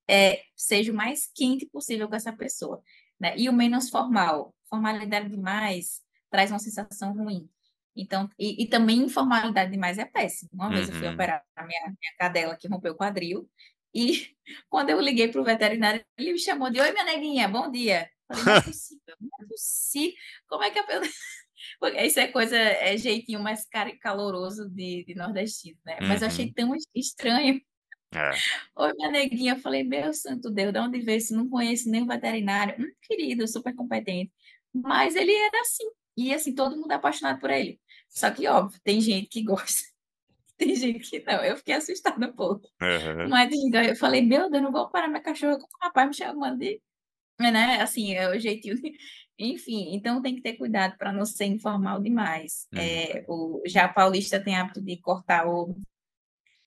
[0.07, 2.81] é, seja o mais quente possível com essa pessoa,
[3.19, 3.35] né?
[3.37, 4.53] E o menos formal.
[4.69, 7.49] Formalidade demais traz uma sensação ruim.
[7.97, 10.49] Então, e, e, também informalidade demais é péssimo.
[10.53, 10.73] Uma uhum.
[10.73, 11.13] vez eu fui uhum.
[11.13, 13.49] operar a minha, minha cadela que rompeu o quadril,
[13.93, 14.27] e
[14.69, 18.09] quando eu liguei para o veterinário, ele me chamou de Oi, minha neguinha, bom dia.
[18.29, 20.15] Eu falei, não é possível, não é possível.
[20.47, 21.01] Como é que a pessoa.
[21.79, 23.65] Porque isso é coisa, é jeitinho mais
[23.99, 25.97] caloroso de, de nordestino, né?
[26.01, 26.53] Mas eu achei uhum.
[26.53, 27.59] tão estranho.
[28.13, 28.31] É.
[28.75, 29.53] Oi, minha neguinha.
[29.53, 31.35] Eu falei, meu santo Deus, de onde veio isso?
[31.35, 32.75] Não conheço nem o veterinário.
[32.79, 34.31] Hum, querido, super competente.
[34.73, 35.83] Mas ele era assim.
[36.15, 37.79] E assim, todo mundo é apaixonado por ele.
[38.09, 39.83] Só que, óbvio, tem gente que gosta
[40.57, 42.67] Tem gente que não, eu fiquei assustada um pouco.
[42.81, 43.29] Uhum.
[43.29, 43.51] Mas
[43.87, 46.81] eu falei, meu Deus, não vou parar minha cachorra com o rapaz me chamando de.
[47.39, 47.79] Né?
[47.79, 48.75] Assim, é o jeitinho.
[49.39, 52.67] Enfim, então tem que ter cuidado para não ser informal demais.
[52.73, 52.79] Uhum.
[52.79, 55.75] É, o, já a paulista tem hábito de cortar o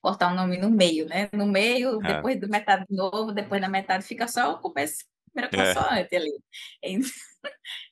[0.01, 1.29] cortar o nome no meio, né?
[1.33, 2.15] No meio, é.
[2.15, 6.19] depois do metade de novo, depois da metade fica só o começo, primeira consoante é.
[6.19, 6.33] ali.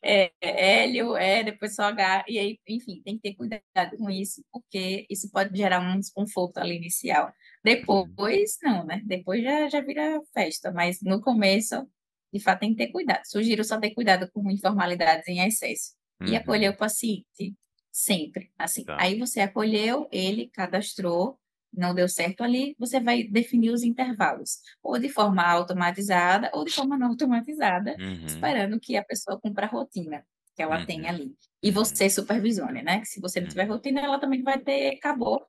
[0.04, 4.10] É, é, Hélio, é, depois só H, e aí, enfim, tem que ter cuidado com
[4.10, 7.32] isso, porque isso pode gerar um desconforto ali inicial.
[7.64, 9.00] Depois, não, né?
[9.06, 11.88] Depois já, já vira festa, mas no começo,
[12.32, 13.22] de fato, tem que ter cuidado.
[13.24, 15.92] Sugiro só ter cuidado com informalidades em excesso.
[16.20, 16.28] Uhum.
[16.28, 17.54] E acolher o paciente,
[17.90, 18.52] sempre.
[18.58, 18.96] Assim, tá.
[19.00, 21.38] aí você acolheu, ele cadastrou,
[21.72, 26.72] não deu certo ali, você vai definir os intervalos, ou de forma automatizada, ou de
[26.72, 28.26] forma não automatizada, uhum.
[28.26, 30.24] esperando que a pessoa cumpra a rotina
[30.58, 30.86] que ela uhum.
[30.86, 31.36] tem ali.
[31.62, 32.98] E você supervisione, né?
[33.00, 33.74] Que se você não tiver uhum.
[33.74, 35.46] rotina, ela também vai ter, acabou,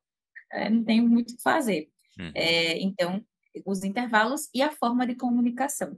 [0.51, 1.89] é, não tem muito o que fazer.
[2.20, 2.32] Uhum.
[2.36, 3.26] É, então,
[3.65, 5.97] os intervalos e a forma de comunicação.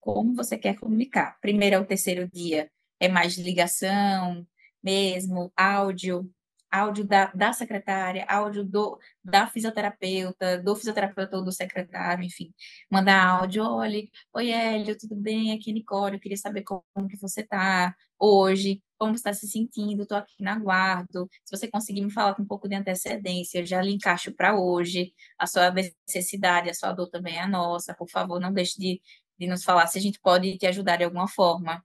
[0.00, 1.38] Como você quer comunicar?
[1.42, 4.46] Primeiro ao terceiro dia é mais ligação
[4.82, 6.30] mesmo, áudio,
[6.70, 12.52] áudio da, da secretária, áudio do, da fisioterapeuta, do fisioterapeuta ou do secretário, enfim,
[12.90, 14.02] mandar áudio, olha,
[14.32, 15.52] oi Hélio, tudo bem?
[15.52, 19.46] Aqui é Nicole, eu queria saber como, como que você está hoje, como está se
[19.48, 23.60] sentindo, estou aqui na guardo, se você conseguir me falar com um pouco de antecedência,
[23.60, 27.48] eu já lhe encaixo para hoje, a sua necessidade, a sua dor também é a
[27.48, 29.00] nossa, por favor, não deixe de,
[29.38, 31.84] de nos falar se a gente pode te ajudar de alguma forma.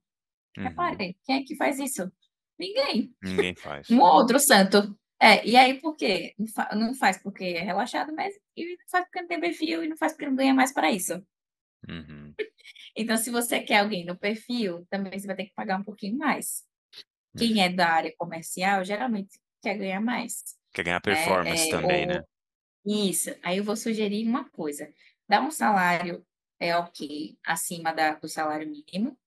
[0.58, 0.64] Uhum.
[0.64, 2.12] Repare, quem é que faz isso?
[2.58, 3.14] Ninguém.
[3.22, 3.90] Ninguém faz.
[3.90, 4.98] Um outro santo.
[5.22, 6.36] É, e aí por quê?
[6.76, 9.98] Não faz porque é relaxado, mas e não faz porque não tem perfil e não
[9.98, 11.14] faz porque não ganha mais para isso.
[11.88, 12.34] Uhum.
[12.96, 16.16] Então, se você quer alguém no perfil, também você vai ter que pagar um pouquinho
[16.16, 16.64] mais.
[17.36, 20.44] Quem é da área comercial geralmente quer ganhar mais.
[20.72, 22.14] Quer ganhar performance é, é, também, ou...
[22.14, 22.24] né?
[22.86, 23.36] Isso.
[23.42, 24.94] Aí eu vou sugerir uma coisa:
[25.28, 26.24] dá um salário
[26.60, 29.18] é ok acima da, do salário mínimo,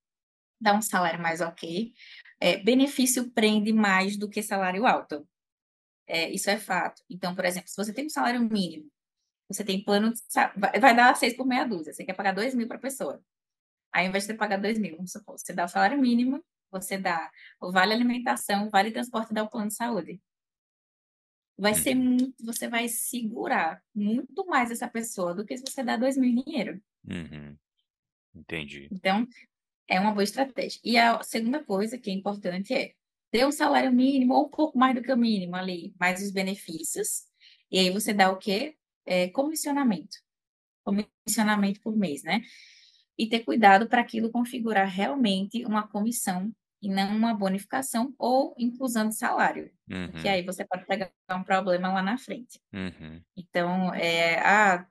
[0.60, 1.92] dá um salário mais ok,
[2.40, 5.26] é, benefício prende mais do que salário alto.
[6.06, 7.02] É, isso é fato.
[7.10, 8.90] Então, por exemplo, se você tem um salário mínimo,
[9.48, 10.20] você tem plano de,
[10.56, 13.22] vai, vai dar seis por meia dúzia, você quer pagar dois mil para a pessoa.
[13.92, 16.98] Aí, ao invés de pagar dois mil, vamos supor, você dá o salário mínimo, você
[16.98, 17.30] dá
[17.60, 20.20] o vale alimentação, o vale transporte e dá o plano de saúde.
[21.58, 22.04] Vai ser uhum.
[22.04, 26.28] muito, você vai segurar muito mais essa pessoa do que se você dá dois mil
[26.28, 26.82] em dinheiro.
[27.08, 27.56] Uhum.
[28.34, 28.88] Entendi.
[28.92, 29.26] Então,
[29.88, 30.80] é uma boa estratégia.
[30.84, 32.92] E a segunda coisa que é importante é
[33.30, 36.30] ter um salário mínimo ou um pouco mais do que o mínimo ali, mais os
[36.30, 37.24] benefícios.
[37.70, 38.76] E aí você dá o quê?
[39.04, 40.16] É, comissionamento.
[40.84, 42.42] Comissionamento por mês, né?
[43.18, 49.08] E ter cuidado para aquilo configurar realmente uma comissão e não uma bonificação ou inclusão
[49.08, 49.70] de salário.
[49.90, 50.22] Uhum.
[50.22, 52.60] Que aí você pode pegar um problema lá na frente.
[52.72, 53.20] Uhum.
[53.36, 54.86] Então, é, ah,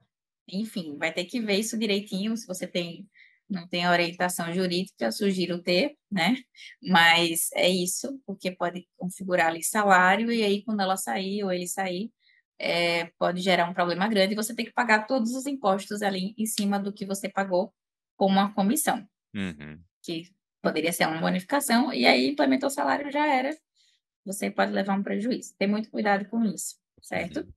[0.48, 3.08] enfim, vai ter que ver isso direitinho, se você tem
[3.50, 6.36] não tem orientação jurídica, eu sugiro ter, né?
[6.82, 11.68] Mas é isso, porque pode configurar ali salário, e aí quando ela sair ou ele
[11.68, 12.12] sair,
[12.58, 16.34] é, pode gerar um problema grande e você tem que pagar todos os impostos ali
[16.38, 17.74] em cima do que você pagou
[18.18, 19.80] com uma comissão, uhum.
[20.02, 20.30] que
[20.62, 23.56] poderia ser uma bonificação, e aí implementou o salário, já era.
[24.26, 25.54] Você pode levar um prejuízo.
[25.60, 27.42] Tem muito cuidado com isso, certo?
[27.42, 27.54] Uhum.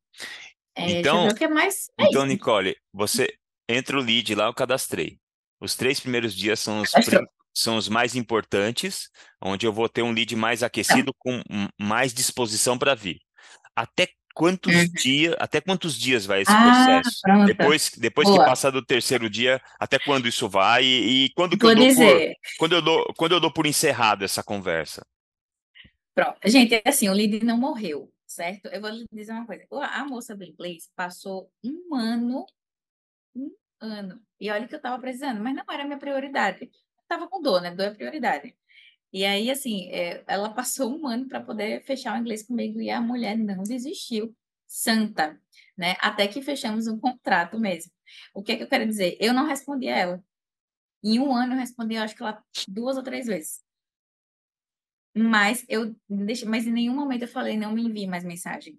[0.74, 1.90] É, então, que é mais...
[1.98, 3.26] É então Nicole, você
[3.66, 5.18] entra o lead lá, eu cadastrei.
[5.60, 6.90] Os três primeiros dias são os,
[7.54, 9.10] são os mais importantes,
[9.42, 11.42] onde eu vou ter um lead mais aquecido, com
[11.78, 13.18] mais disposição para vir.
[13.74, 14.88] Até quantos uhum.
[14.92, 17.20] dias, até quantos dias vai esse ah, processo?
[17.22, 17.46] Pronto.
[17.46, 20.84] Depois, depois que passar do terceiro dia, até quando isso vai?
[20.84, 24.24] E, e quando que eu dou por, quando eu dou, quando eu dou por encerrado
[24.24, 25.04] essa conversa?
[26.14, 26.38] Pronto.
[26.44, 28.66] Gente, é assim, o lead não morreu, certo?
[28.66, 29.66] Eu vou lhe dizer uma coisa.
[29.72, 32.46] A moça do inglês passou um ano,
[33.34, 33.50] um
[33.80, 34.20] ano.
[34.40, 36.70] E olha que eu estava precisando, mas não era minha prioridade.
[37.02, 37.74] Estava com dor, né?
[37.74, 38.54] Dor é prioridade.
[39.12, 42.90] E aí, assim, é, ela passou um ano para poder fechar o inglês comigo e
[42.90, 44.36] a mulher não desistiu.
[44.66, 45.40] Santa,
[45.76, 45.96] né?
[46.00, 47.90] Até que fechamos um contrato mesmo.
[48.34, 49.16] O que é que eu quero dizer?
[49.20, 50.24] Eu não respondi a ela.
[51.02, 53.62] Em um ano eu respondi, eu acho que ela duas ou três vezes.
[55.16, 58.78] Mas eu mas em nenhum momento eu falei, não me envie mais mensagem.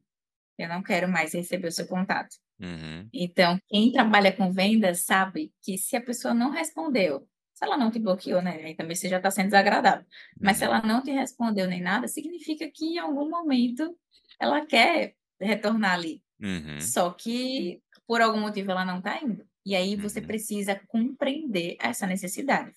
[0.58, 2.36] Eu não quero mais receber o seu contato.
[2.60, 3.08] Uhum.
[3.14, 7.92] Então, quem trabalha com vendas sabe que se a pessoa não respondeu, se ela não
[7.92, 8.62] te bloqueou, né?
[8.64, 10.06] Aí também você já está sendo desagradável.
[10.40, 10.74] Mas se uhum.
[10.74, 13.98] ela não te respondeu nem nada, significa que em algum momento
[14.40, 16.22] ela quer retornar ali.
[16.42, 16.80] Uhum.
[16.80, 19.46] Só que por algum motivo ela não está indo.
[19.66, 20.28] E aí você uhum.
[20.28, 22.74] precisa compreender essa necessidade.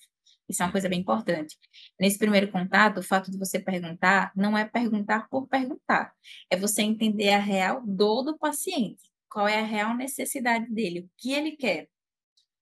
[0.47, 1.57] Isso é uma coisa bem importante.
[1.99, 6.13] Nesse primeiro contato, o fato de você perguntar não é perguntar por perguntar,
[6.49, 9.01] é você entender a real dor do paciente,
[9.33, 11.89] qual é a real necessidade dele, o que ele quer,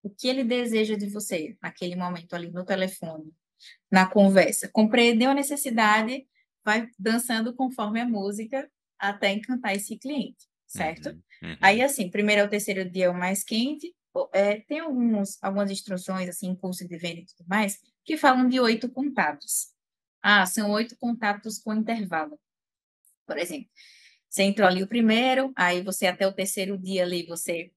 [0.01, 3.29] o que ele deseja de você naquele momento ali no telefone,
[3.91, 4.69] na conversa.
[4.69, 6.25] Compreendeu a necessidade,
[6.63, 11.09] vai dançando conforme a música até encantar esse cliente, certo?
[11.09, 11.57] Uhum, uhum.
[11.61, 13.93] Aí, assim, primeiro ao terceiro dia é o mais quente,
[14.31, 18.61] é, tem alguns, algumas instruções, assim, curso de venda e tudo mais, que falam de
[18.61, 19.73] oito contatos.
[20.21, 22.39] Ah, são oito contatos com intervalo.
[23.27, 23.69] Por exemplo,
[24.31, 27.69] você entrou ali o primeiro, aí você até o terceiro dia ali, você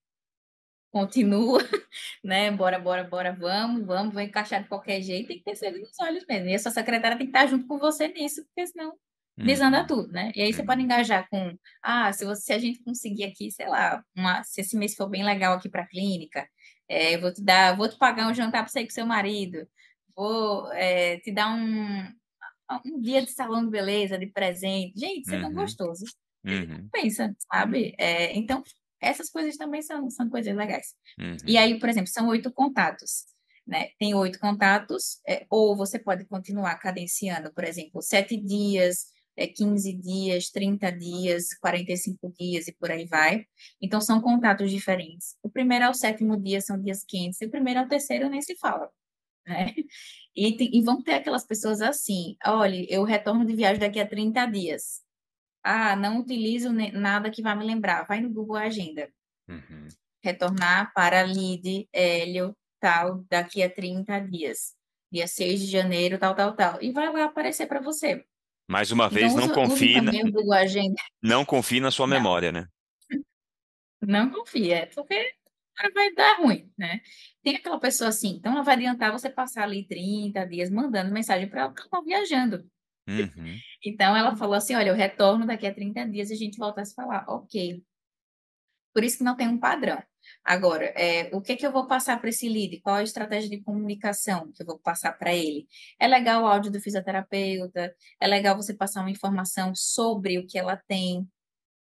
[0.92, 1.58] continua,
[2.22, 2.52] né?
[2.52, 5.98] Bora, bora, bora, vamos, vamos, vou encaixar de qualquer jeito, tem que ter sangue nos
[6.00, 6.48] olhos mesmo.
[6.48, 8.96] E a sua secretária tem que estar junto com você nisso, porque senão
[9.36, 9.86] desanda uhum.
[9.88, 10.30] tudo, né?
[10.36, 10.84] E aí você pode uhum.
[10.84, 14.76] engajar com, ah, se, você, se a gente conseguir aqui, sei lá, uma, se esse
[14.76, 16.48] mês for bem legal aqui para a clínica,
[16.88, 19.66] é, eu vou te dar, vou te pagar um jantar para você com seu marido,
[20.14, 22.04] vou é, te dar um,
[22.86, 24.96] um dia de salão de beleza, de presente.
[24.96, 25.56] Gente, isso é tão uhum.
[25.56, 26.04] gostoso.
[26.44, 26.88] Uhum.
[26.92, 27.94] Pensa, sabe?
[27.98, 28.62] É, então,
[29.00, 30.94] essas coisas também são, são coisas legais.
[31.18, 31.36] Uhum.
[31.46, 33.26] E aí, por exemplo, são oito contatos.
[33.66, 33.88] Né?
[33.98, 39.92] Tem oito contatos, é, ou você pode continuar cadenciando, por exemplo, sete dias, é, 15
[39.94, 43.46] dias, 30 dias, 45 dias e por aí vai.
[43.80, 45.36] Então, são contatos diferentes.
[45.42, 48.56] O primeiro ao sétimo dia são dias quentes, e o primeiro ao terceiro nem se
[48.56, 48.90] fala.
[49.46, 49.74] Né?
[50.36, 54.06] E, tem, e vão ter aquelas pessoas assim: olha, eu retorno de viagem daqui a
[54.06, 55.02] 30 dias.
[55.64, 58.06] Ah, não utilizo nada que vá me lembrar.
[58.06, 59.10] Vai no Google Agenda.
[59.48, 59.88] Uhum.
[60.22, 64.74] Retornar para lead, Hélio, tal, daqui a 30 dias.
[65.10, 66.82] Dia 6 de janeiro, tal, tal, tal.
[66.82, 68.24] E vai lá aparecer para você.
[68.68, 70.12] Mais uma vez, então, não confie na...
[71.22, 72.16] não confie na sua não.
[72.16, 72.66] memória, né?
[74.00, 75.34] Não confia, porque
[75.94, 77.00] vai dar ruim, né?
[77.42, 81.48] Tem aquela pessoa assim, então não vai adiantar você passar ali 30 dias mandando mensagem
[81.48, 82.66] para ela que está viajando.
[83.08, 83.58] Uhum.
[83.84, 86.80] Então ela falou assim: olha, eu retorno daqui a 30 dias e a gente volta
[86.80, 87.24] a se falar.
[87.28, 87.82] Ok.
[88.94, 90.02] Por isso que não tem um padrão.
[90.44, 92.80] Agora, é, o que, que eu vou passar para esse lead?
[92.80, 95.66] Qual a estratégia de comunicação que eu vou passar para ele?
[95.98, 100.58] É legal o áudio do fisioterapeuta, é legal você passar uma informação sobre o que
[100.58, 101.28] ela tem.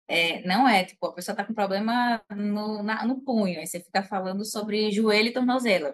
[0.08, 3.80] É, não é, tipo, a pessoa está com problema no, na, no punho, aí você
[3.80, 5.94] fica falando sobre joelho e tornozelo.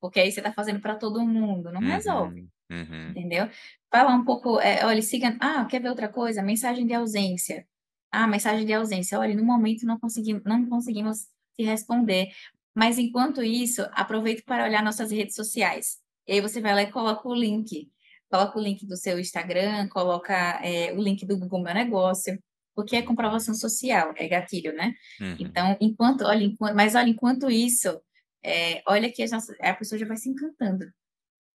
[0.00, 2.48] Porque aí você está fazendo para todo mundo, não uhum, resolve.
[2.72, 3.10] Uhum.
[3.10, 3.50] Entendeu?
[3.90, 5.36] Fala um pouco, é, olha, siga.
[5.38, 6.42] Ah, quer ver outra coisa?
[6.42, 7.66] Mensagem de ausência.
[8.10, 9.18] Ah, mensagem de ausência.
[9.18, 12.32] Olha, no momento não conseguimos, não conseguimos te responder.
[12.74, 15.98] Mas enquanto isso, aproveite para olhar nossas redes sociais.
[16.26, 17.90] E aí você vai lá e coloca o link.
[18.30, 20.32] Coloca o link do seu Instagram, coloca
[20.64, 22.42] é, o link do Google Meu Negócio,
[22.74, 24.94] porque é comprovação social, é gatilho, né?
[25.20, 25.36] Uhum.
[25.38, 28.00] Então, enquanto, olha, enquanto, mas olha, enquanto isso,
[28.42, 30.90] é, olha que a, nossa, a pessoa já vai se encantando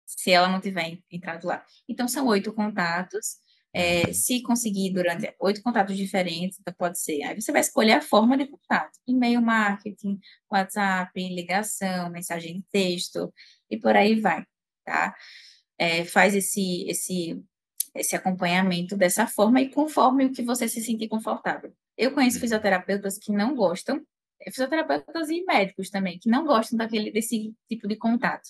[0.07, 1.63] se ela não tiver entrado lá.
[1.87, 3.37] Então, são oito contatos.
[3.73, 7.21] É, se conseguir durante oito contatos diferentes, então pode ser.
[7.23, 10.19] Aí você vai escolher a forma de contato: e-mail marketing,
[10.51, 13.31] WhatsApp, ligação, mensagem de texto
[13.69, 14.43] e por aí vai,
[14.83, 15.15] tá?
[15.77, 17.39] É, faz esse, esse,
[17.93, 21.71] esse acompanhamento dessa forma e conforme o que você se sentir confortável.
[21.97, 24.01] Eu conheço fisioterapeutas que não gostam,
[24.41, 28.49] é, fisioterapeutas e médicos também, que não gostam daquele, desse tipo de contato.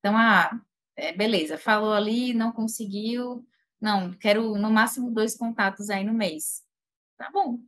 [0.00, 0.60] Então, ah,
[0.96, 3.46] é, beleza, falou ali, não conseguiu,
[3.80, 6.64] não, quero no máximo dois contatos aí no mês.
[7.16, 7.60] Tá bom.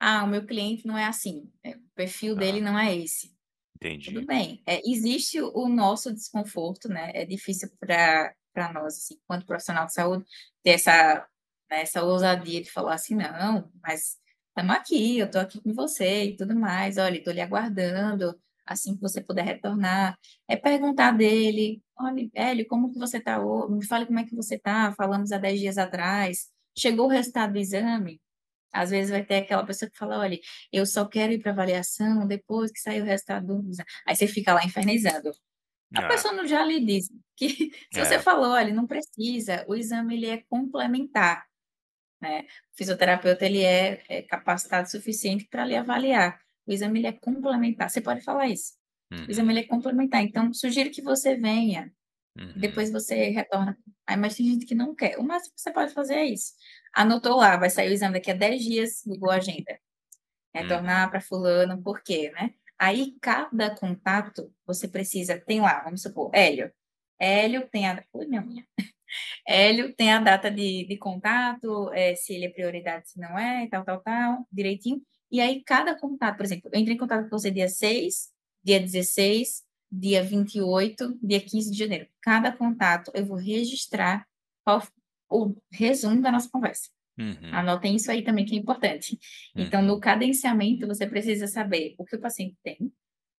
[0.00, 3.32] Ah, o meu cliente não é assim, é, o perfil dele ah, não é esse.
[3.76, 4.12] Entendi.
[4.12, 4.62] Tudo bem.
[4.66, 7.10] É, existe o nosso desconforto, né?
[7.14, 8.34] É difícil para
[8.72, 10.24] nós, assim, enquanto profissional de saúde,
[10.62, 11.26] ter essa,
[11.70, 14.18] né, essa ousadia de falar assim, não, mas
[14.48, 18.94] estamos aqui, eu estou aqui com você e tudo mais, olha, estou lhe aguardando, assim
[18.94, 20.16] que você puder retornar,
[20.48, 23.38] é perguntar dele, olha, Hélio, como que você está
[23.68, 27.52] Me fale como é que você está, falamos há 10 dias atrás, chegou o resultado
[27.52, 28.20] do exame?
[28.72, 30.38] Às vezes vai ter aquela pessoa que fala, olha,
[30.72, 33.88] eu só quero ir para avaliação depois que sair o resultado do exame.
[34.06, 35.30] Aí você fica lá infernizando.
[35.94, 36.08] A é.
[36.08, 37.48] pessoa não já lhe diz que
[37.92, 38.04] se é.
[38.04, 41.44] você falou, olha, não precisa, o exame ele é complementar,
[42.20, 42.42] né?
[42.72, 46.40] O fisioterapeuta ele é, é capacitado o suficiente para lhe avaliar.
[46.66, 47.90] O exame ele é complementar.
[47.90, 48.74] Você pode falar isso.
[49.12, 49.26] Uhum.
[49.26, 50.22] O exame ele é complementar.
[50.22, 51.92] Então, sugiro que você venha.
[52.38, 52.54] Uhum.
[52.56, 53.76] Depois você retorna.
[54.06, 55.18] Aí, mas tem gente que não quer.
[55.18, 56.52] O máximo que você pode fazer é isso.
[56.94, 59.78] Anotou lá, vai sair o exame daqui a 10 dias, ligou a agenda.
[60.54, 61.10] Retornar uhum.
[61.10, 62.54] para fulano, por quê, né?
[62.78, 66.70] Aí, cada contato, você precisa, tem lá, vamos supor, Hélio.
[67.18, 68.02] Hélio tem a...
[68.12, 68.66] Ui, minha unha.
[69.46, 73.68] Hélio tem a data de, de contato, é, se ele é prioridade, se não é,
[73.68, 75.00] tal, tal, tal, direitinho.
[75.32, 78.30] E aí, cada contato, por exemplo, eu entrei em contato com você dia 6,
[78.62, 82.06] dia 16, dia 28, dia 15 de janeiro.
[82.20, 84.26] Cada contato eu vou registrar
[84.62, 84.86] qual,
[85.30, 86.90] o resumo da nossa conversa.
[87.18, 87.50] Uhum.
[87.50, 89.18] Anotem isso aí também que é importante.
[89.56, 89.62] Uhum.
[89.62, 90.00] Então, no uhum.
[90.00, 92.92] cadenciamento, você precisa saber o que o paciente tem.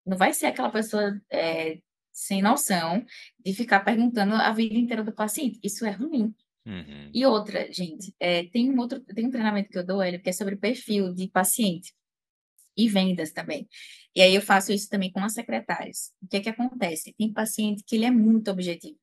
[0.03, 1.79] Não vai ser aquela pessoa é,
[2.11, 3.05] sem noção
[3.39, 5.59] de ficar perguntando a vida inteira do paciente.
[5.63, 6.33] Isso é ruim.
[6.65, 7.11] Uhum.
[7.13, 10.29] E outra, gente, é, tem um outro, tem um treinamento que eu dou, ele, que
[10.29, 11.93] é sobre perfil de paciente
[12.75, 13.67] e vendas também.
[14.15, 16.13] E aí eu faço isso também com as secretárias.
[16.21, 17.13] O que é que acontece?
[17.17, 18.97] Tem paciente que ele é muito objetivo.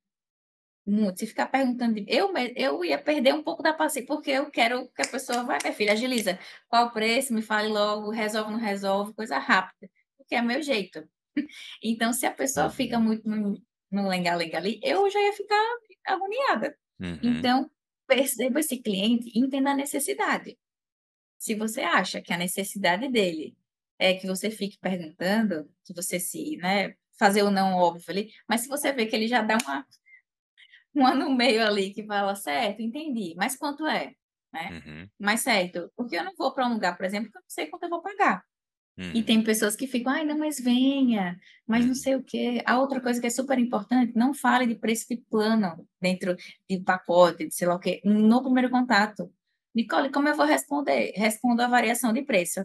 [0.86, 1.20] Muito.
[1.20, 5.02] Se ficar perguntando, eu, eu ia perder um pouco da paciência, porque eu quero que
[5.02, 6.38] a pessoa vá, minha filha, agiliza.
[6.68, 7.34] Qual o preço?
[7.34, 11.06] Me fale logo, resolve, não resolve, coisa rápida, porque é meu jeito.
[11.82, 13.04] Então, se a pessoa fica uhum.
[13.04, 13.28] muito
[13.90, 15.64] no lenga-lenga ali, eu já ia ficar
[16.06, 16.76] agoniada.
[17.00, 17.18] Uhum.
[17.22, 17.70] Então,
[18.06, 20.58] perceba esse cliente e entenda a necessidade.
[21.38, 23.56] Se você acha que a necessidade dele
[23.98, 28.62] é que você fique perguntando, que você se, né, fazer o não óbvio ali, mas
[28.62, 29.86] se você vê que ele já dá uma
[30.94, 34.14] um ano e meio ali que fala, certo, entendi, mas quanto é?
[34.52, 34.82] Né?
[34.84, 35.08] Uhum.
[35.18, 37.68] Mas certo, porque eu não vou para um lugar, por exemplo, que eu não sei
[37.68, 38.44] quanto eu vou pagar.
[39.00, 39.12] Uhum.
[39.14, 41.94] E tem pessoas que ficam, ai, não, mas venha, mas não uhum.
[41.94, 42.62] sei o quê.
[42.66, 46.36] A outra coisa que é super importante, não fale de preço de plano dentro
[46.68, 49.32] de pacote, de sei lá o quê, no primeiro contato.
[49.74, 51.12] Nicole, como eu vou responder?
[51.16, 52.62] Respondo a variação de preço.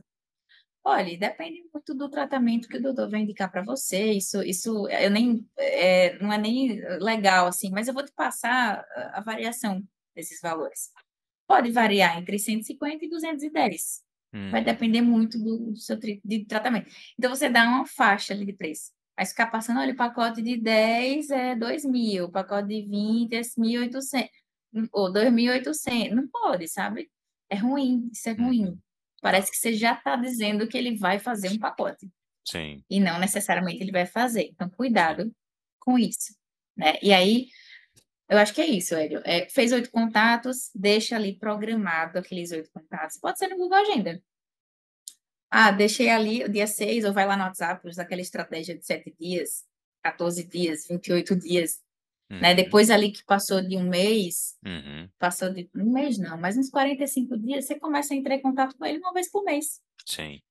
[0.84, 4.12] Olha, depende muito do tratamento que o doutor vai indicar para você.
[4.12, 8.86] Isso, isso eu nem, é, não é nem legal, assim, mas eu vou te passar
[8.96, 9.82] a, a variação
[10.14, 10.92] desses valores.
[11.48, 14.05] Pode variar entre 150 e 210.
[14.36, 14.52] Hum.
[14.52, 16.92] Vai depender muito do, do seu de tratamento.
[17.18, 18.92] Então, você dá uma faixa ali de preço.
[19.18, 23.34] Aí ficar passando, olha, o pacote de 10 é 2 mil, o pacote de 20
[23.34, 24.30] é 1.800,
[24.92, 26.10] ou 2.800.
[26.10, 27.10] Não pode, sabe?
[27.50, 28.66] É ruim, isso é ruim.
[28.66, 28.80] Uhum.
[29.22, 32.12] Parece que você já está dizendo que ele vai fazer um pacote.
[32.46, 32.84] Sim.
[32.90, 34.50] E não necessariamente ele vai fazer.
[34.52, 35.32] Então, cuidado
[35.80, 36.36] com isso.
[36.76, 37.00] Né?
[37.02, 37.48] E aí,
[38.28, 39.22] eu acho que é isso, Hélio.
[39.24, 43.18] É, fez oito contatos, deixa ali programado aqueles oito contatos.
[43.18, 44.22] Pode ser no Google Agenda.
[45.50, 48.86] Ah, deixei ali o dia 6, ou vai lá no WhatsApp, usa aquela estratégia de
[48.86, 49.64] sete dias,
[50.04, 51.82] 14 dias, 28 dias.
[52.30, 52.36] Né?
[52.36, 52.42] Uhum.
[52.42, 52.56] Né?
[52.56, 55.08] Depois ali que passou de um mês, uhum.
[55.20, 58.76] passou de um mês não, mas uns 45 dias, você começa a entrar em contato
[58.76, 59.80] com ele uma vez por mês.
[60.06, 60.42] Sim.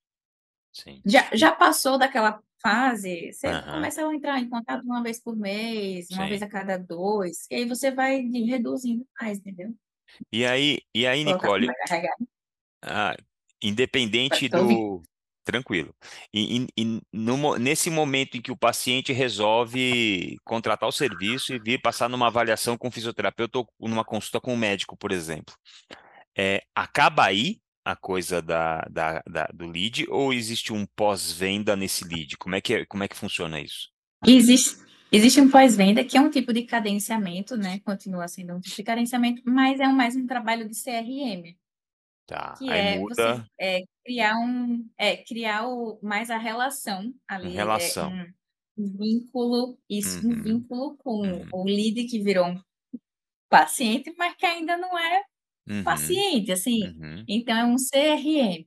[0.73, 1.03] Sim.
[1.05, 3.73] Já, já passou daquela fase, você uhum.
[3.75, 6.29] começa a entrar em contato uma vez por mês, uma Sim.
[6.31, 9.75] vez a cada dois, e aí você vai reduzindo mais, entendeu?
[10.33, 11.69] E aí, e aí Nicole,
[12.83, 13.15] ah,
[13.63, 15.03] independente do,
[15.45, 15.95] Tranquilo.
[16.33, 21.59] E, e, e no, nesse momento em que o paciente resolve contratar o serviço e
[21.59, 25.55] vir passar numa avaliação com o fisioterapeuta ou numa consulta com o médico, por exemplo,
[26.37, 32.05] é, acaba aí a coisa da, da, da, do lead ou existe um pós-venda nesse
[32.05, 32.37] lead?
[32.39, 33.91] Como é que, é, como é que funciona isso?
[34.27, 34.79] Existe,
[35.13, 37.81] existe um pós-venda que é um tipo de cadenciamento, né?
[37.81, 41.55] Continua sendo um tipo de cadenciamento, mas é um, mais um trabalho de CRM.
[42.27, 43.15] Tá, que aí é muda.
[43.15, 48.11] você é, criar um é, criar o, mais a relação ali, é, relação.
[48.15, 48.33] É,
[48.79, 50.33] um vínculo, isso, uhum.
[50.33, 51.49] um vínculo com uhum.
[51.53, 52.61] o lead que virou um
[53.49, 55.23] paciente, mas que ainda não é
[55.69, 55.83] uhum.
[55.85, 56.87] paciente, assim.
[56.87, 57.25] Uhum.
[57.29, 58.65] Então é um CRM.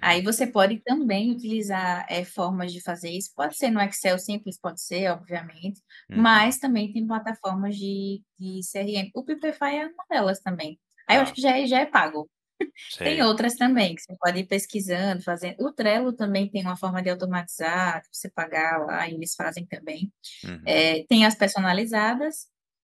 [0.00, 0.24] Aí uhum.
[0.24, 3.30] você pode também utilizar é, formas de fazer isso.
[3.34, 5.80] Pode ser no Excel simples, pode ser, obviamente,
[6.10, 6.20] uhum.
[6.20, 9.10] mas também tem plataformas de, de CRM.
[9.14, 10.78] O Pipify é uma delas também.
[11.08, 12.28] Aí eu acho que já é, já é pago.
[12.98, 15.56] Tem outras também, que você pode ir pesquisando, fazendo.
[15.60, 20.12] O Trello também tem uma forma de automatizar, você pagar lá, e eles fazem também.
[20.44, 20.62] Uhum.
[20.66, 22.46] É, tem as personalizadas,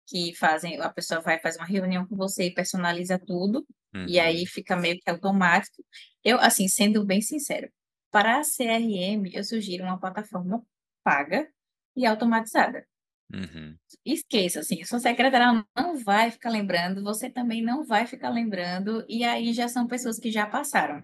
[0.07, 4.05] que fazem, a pessoa vai fazer uma reunião com você e personaliza tudo, uhum.
[4.07, 5.83] e aí fica meio que automático.
[6.23, 7.69] Eu, assim, sendo bem sincero,
[8.11, 10.63] para a CRM, eu sugiro uma plataforma
[11.03, 11.47] paga
[11.95, 12.85] e automatizada.
[13.33, 13.75] Uhum.
[14.05, 19.23] Esqueça, assim, sua secretária não vai ficar lembrando, você também não vai ficar lembrando, e
[19.23, 21.03] aí já são pessoas que já passaram.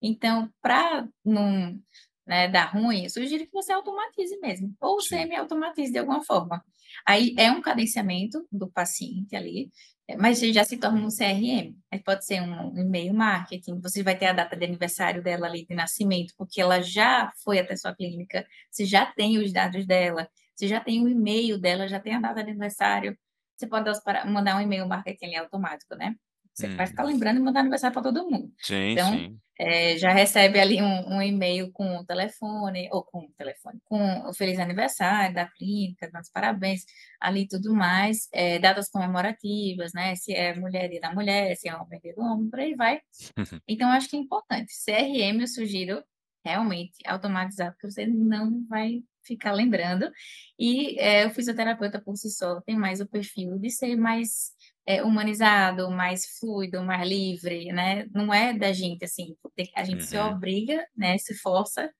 [0.00, 1.80] Então, para não
[2.28, 6.62] né, dar ruim, eu sugiro que você automatize mesmo, ou semi-automatize de alguma forma.
[7.06, 9.70] Aí é um cadenciamento do paciente ali,
[10.18, 11.74] mas já se torna um CRM.
[11.90, 15.66] Aí pode ser um e-mail marketing, você vai ter a data de aniversário dela ali
[15.66, 20.28] de nascimento, porque ela já foi até sua clínica, você já tem os dados dela,
[20.54, 23.16] você já tem o e-mail dela, já tem a data de aniversário.
[23.56, 23.90] Você pode
[24.26, 26.14] mandar um e-mail marketing automático, né?
[26.58, 26.76] Você hum.
[26.76, 28.52] vai ficar lembrando e mandar aniversário para todo mundo.
[28.58, 29.38] Sim, então, sim.
[29.60, 34.28] É, já recebe ali um, um, e-mail com o telefone, ou com o telefone, com
[34.28, 36.84] o feliz aniversário da clínica, dando parabéns,
[37.20, 40.16] ali tudo mais, é, datas comemorativas, né?
[40.16, 43.00] Se é mulher dia da mulher, se é homem dia do homem, por aí vai.
[43.68, 44.72] Então, acho que é importante.
[44.84, 46.02] CRM eu sugiro
[46.44, 50.10] realmente automatizar, porque você não vai ficar lembrando.
[50.58, 54.52] E é, o fisioterapeuta por si só tem mais o perfil de ser mais
[54.88, 58.06] é, humanizado, mais fluido, mais livre, né?
[58.10, 59.36] Não é da gente assim,
[59.76, 60.06] a gente uhum.
[60.06, 61.18] se obriga, né?
[61.18, 61.92] Se força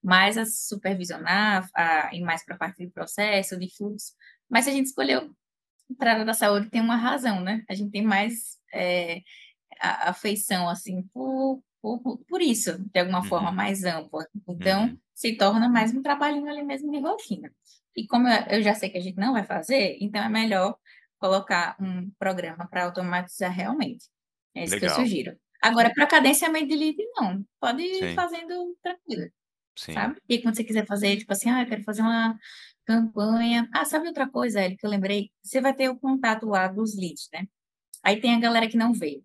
[0.00, 4.12] mais a supervisionar, a ir mais para a parte do processo, de fluxo.
[4.48, 5.28] Mas se a gente escolheu
[5.98, 7.64] para a área da saúde, tem uma razão, né?
[7.68, 9.22] A gente tem mais é,
[9.80, 13.24] afeição, assim, por, por, por isso, de alguma uhum.
[13.24, 14.24] forma mais ampla.
[14.48, 14.98] Então, uhum.
[15.12, 17.50] se torna mais um trabalhinho ali mesmo de rotina.
[17.96, 20.76] E como eu já sei que a gente não vai fazer, então é melhor
[21.18, 24.06] colocar um programa para automatizar realmente.
[24.54, 24.94] É isso Legal.
[24.94, 25.38] que eu sugiro.
[25.62, 27.44] Agora, para cadenciamento de lead, não.
[27.60, 28.14] Pode ir Sim.
[28.14, 29.30] fazendo tranquilo.
[29.76, 29.92] Sim.
[29.92, 30.20] Sabe?
[30.28, 32.38] E quando você quiser fazer, tipo assim, ah, eu quero fazer uma
[32.86, 33.68] campanha.
[33.74, 35.30] Ah, sabe outra coisa, Eli, que eu lembrei?
[35.42, 37.46] Você vai ter o contato lá dos leads, né?
[38.02, 39.22] Aí tem a galera que não veio.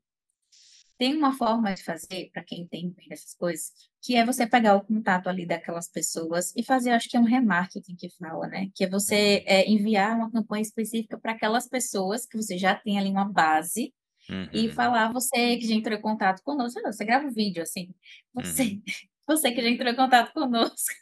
[1.01, 3.71] Tem uma forma de fazer, para quem tem essas coisas,
[4.03, 7.23] que é você pegar o contato ali daquelas pessoas e fazer, acho que é um
[7.23, 8.69] remarketing que fala, né?
[8.75, 12.99] Que é você é, enviar uma campanha específica para aquelas pessoas que você já tem
[12.99, 13.91] ali uma base
[14.29, 14.47] uhum.
[14.53, 17.89] e falar, você que já entrou em contato conosco, você grava um vídeo assim,
[18.31, 18.81] você, uhum.
[19.27, 20.93] Você que já entrou em contato conosco.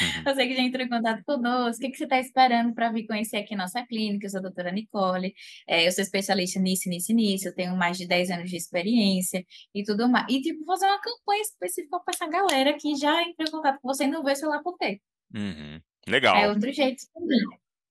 [0.00, 0.22] Uhum.
[0.24, 3.06] Você que já entrou em contato conosco, o que, que você está esperando para vir
[3.06, 4.26] conhecer aqui nossa clínica?
[4.26, 5.34] Eu sou a doutora Nicole,
[5.66, 9.44] é, eu sou especialista nisso, nisso, nisso, eu tenho mais de 10 anos de experiência
[9.74, 10.26] e tudo mais.
[10.28, 13.88] E, tipo, fazer uma campanha específica para essa galera que já entrou em contato com
[13.88, 15.00] você e não vê, sei lá por quê.
[15.34, 15.80] Uhum.
[16.06, 16.36] Legal.
[16.36, 17.40] É outro jeito também.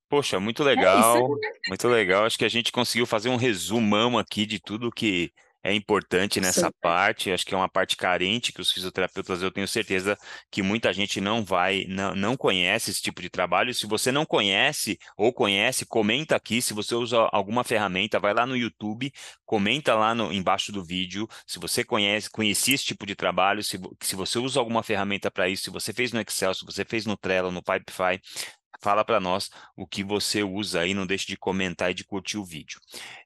[0.09, 2.25] Poxa, muito é legal, é muito legal.
[2.25, 5.31] Acho que a gente conseguiu fazer um resumão aqui de tudo que
[5.63, 6.79] é importante nessa Super.
[6.81, 10.17] parte, acho que é uma parte carente que os fisioterapeutas, eu tenho certeza
[10.49, 13.73] que muita gente não vai, não, não conhece esse tipo de trabalho.
[13.73, 16.61] Se você não conhece ou conhece, comenta aqui.
[16.61, 19.11] Se você usa alguma ferramenta, vai lá no YouTube,
[19.45, 21.27] comenta lá no, embaixo do vídeo.
[21.45, 25.49] Se você conhece, conhecia esse tipo de trabalho, se, se você usa alguma ferramenta para
[25.49, 28.21] isso, se você fez no Excel, se você fez no Trello, no Pipefy,
[28.81, 32.37] Fala para nós o que você usa aí, não deixe de comentar e de curtir
[32.37, 32.79] o vídeo.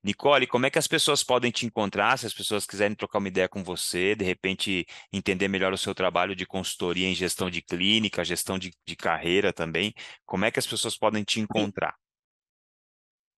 [0.03, 3.27] Nicole, como é que as pessoas podem te encontrar, se as pessoas quiserem trocar uma
[3.27, 7.61] ideia com você, de repente entender melhor o seu trabalho de consultoria em gestão de
[7.61, 9.93] clínica, gestão de, de carreira também,
[10.25, 11.95] como é que as pessoas podem te encontrar?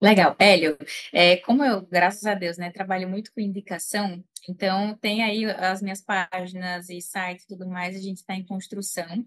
[0.06, 0.36] Legal.
[0.40, 0.78] Hélio,
[1.12, 5.82] é, como eu, graças a Deus, né, trabalho muito com indicação, então tem aí as
[5.82, 9.26] minhas páginas e site e tudo mais, a gente está em construção,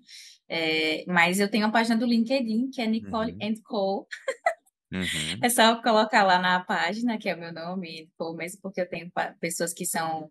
[0.49, 3.55] é, mas eu tenho a página do LinkedIn, que é Nicole uhum.
[3.64, 4.07] Co.
[4.93, 5.39] Uhum.
[5.43, 9.11] É só colocar lá na página, que é o meu nome, mesmo porque eu tenho
[9.39, 10.28] pessoas que são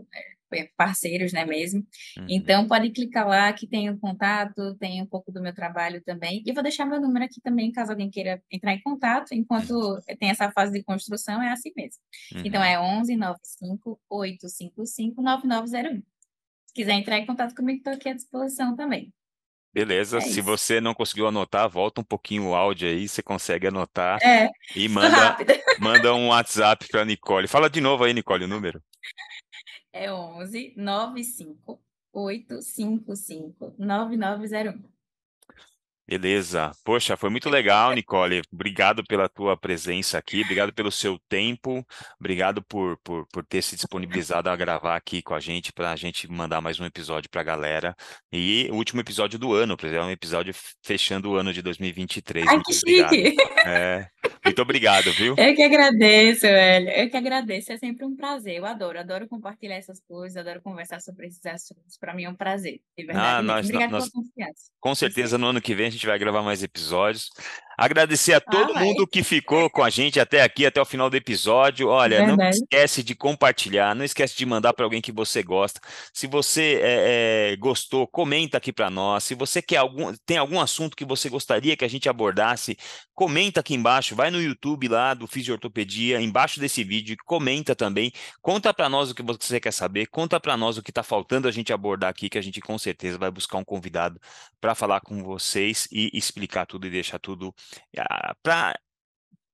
[0.53, 1.85] é, parceiros, né, mesmo.
[2.17, 2.25] Uhum.
[2.29, 6.41] Então, pode clicar lá que tem o contato, tem um pouco do meu trabalho também.
[6.45, 9.99] E vou deixar meu número aqui também, caso alguém queira entrar em contato, enquanto uhum.
[10.19, 12.01] tem essa fase de construção, é assim mesmo.
[12.43, 12.67] Então, uhum.
[12.67, 16.01] é 11 95 855 9901.
[16.65, 19.13] Se quiser entrar em contato comigo, estou aqui à disposição também.
[19.73, 20.43] Beleza, É se isso.
[20.43, 24.87] você não conseguiu anotar, volta um pouquinho o áudio aí, você consegue anotar É, e
[24.89, 25.37] manda,
[25.79, 27.47] manda um WhatsApp para Nicole.
[27.47, 28.81] Fala de novo aí, Nicole, o número.
[29.93, 31.79] É 11 95
[32.13, 34.96] 855 9901.
[36.07, 36.71] Beleza.
[36.85, 38.41] Poxa, foi muito legal, Nicole.
[38.51, 41.85] Obrigado pela tua presença aqui, obrigado pelo seu tempo,
[42.19, 45.95] obrigado por, por, por ter se disponibilizado a gravar aqui com a gente, para a
[45.97, 47.95] gente mandar mais um episódio para a galera.
[48.31, 52.47] E o último episódio do ano, é um episódio fechando o ano de 2023.
[52.47, 53.13] Ai, Muito que obrigado.
[53.13, 53.37] chique!
[53.65, 54.07] É,
[54.45, 55.35] muito obrigado, viu?
[55.37, 56.89] Eu que agradeço, velho.
[56.89, 57.73] Eu que agradeço.
[57.73, 58.55] É sempre um prazer.
[58.55, 61.97] Eu adoro, adoro compartilhar essas coisas, adoro conversar sobre esses assuntos.
[61.99, 63.47] Para mim é um prazer, de Ah, verdade mesmo.
[63.47, 64.71] nós, Obrigada nós, pela confiança.
[64.79, 67.31] com certeza no ano que vem a gente vai gravar mais episódios.
[67.77, 68.83] Agradecer a Ah, todo vai.
[68.85, 71.89] mundo que ficou com a gente até aqui, até o final do episódio.
[71.89, 72.55] Olha, não Verdade.
[72.55, 75.79] esquece de compartilhar, não esquece de mandar para alguém que você gosta.
[76.11, 79.25] Se você é, é, gostou, comenta aqui para nós.
[79.25, 82.75] Se você quer algum, tem algum assunto que você gostaria que a gente abordasse,
[83.13, 84.15] comenta aqui embaixo.
[84.15, 88.11] Vai no YouTube lá do Fisiortopedia, embaixo desse vídeo, comenta também.
[88.41, 91.47] Conta para nós o que você quer saber, conta para nós o que está faltando
[91.47, 94.19] a gente abordar aqui, que a gente com certeza vai buscar um convidado
[94.59, 97.53] para falar com vocês e explicar tudo e deixar tudo
[98.43, 98.77] para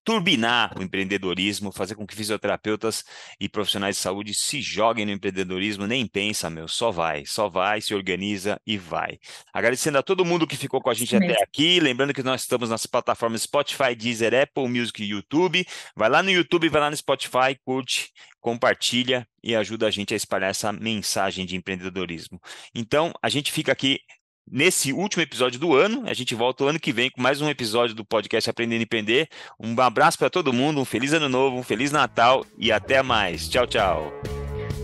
[0.04, 3.04] turbinar o empreendedorismo, fazer com que fisioterapeutas
[3.40, 7.80] e profissionais de saúde se joguem no empreendedorismo, nem pensa, meu, só vai, só vai,
[7.80, 9.18] se organiza e vai.
[9.54, 12.42] Agradecendo a todo mundo que ficou com a gente Isso até aqui, lembrando que nós
[12.42, 15.66] estamos nas plataformas Spotify, Deezer, Apple Music e YouTube.
[15.96, 18.12] Vai lá no YouTube, vai lá no Spotify, curte,
[18.42, 22.42] compartilha e ajuda a gente a espalhar essa mensagem de empreendedorismo.
[22.76, 24.00] Então, a gente fica aqui
[24.50, 26.04] nesse último episódio do ano.
[26.06, 28.84] A gente volta o ano que vem com mais um episódio do podcast Aprendendo a
[28.84, 29.28] Empreender.
[29.60, 33.48] Um abraço para todo mundo, um feliz ano novo, um feliz Natal e até mais.
[33.48, 34.14] Tchau, tchau.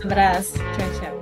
[0.02, 0.54] Abraço.
[0.54, 1.19] Tchau, tchau.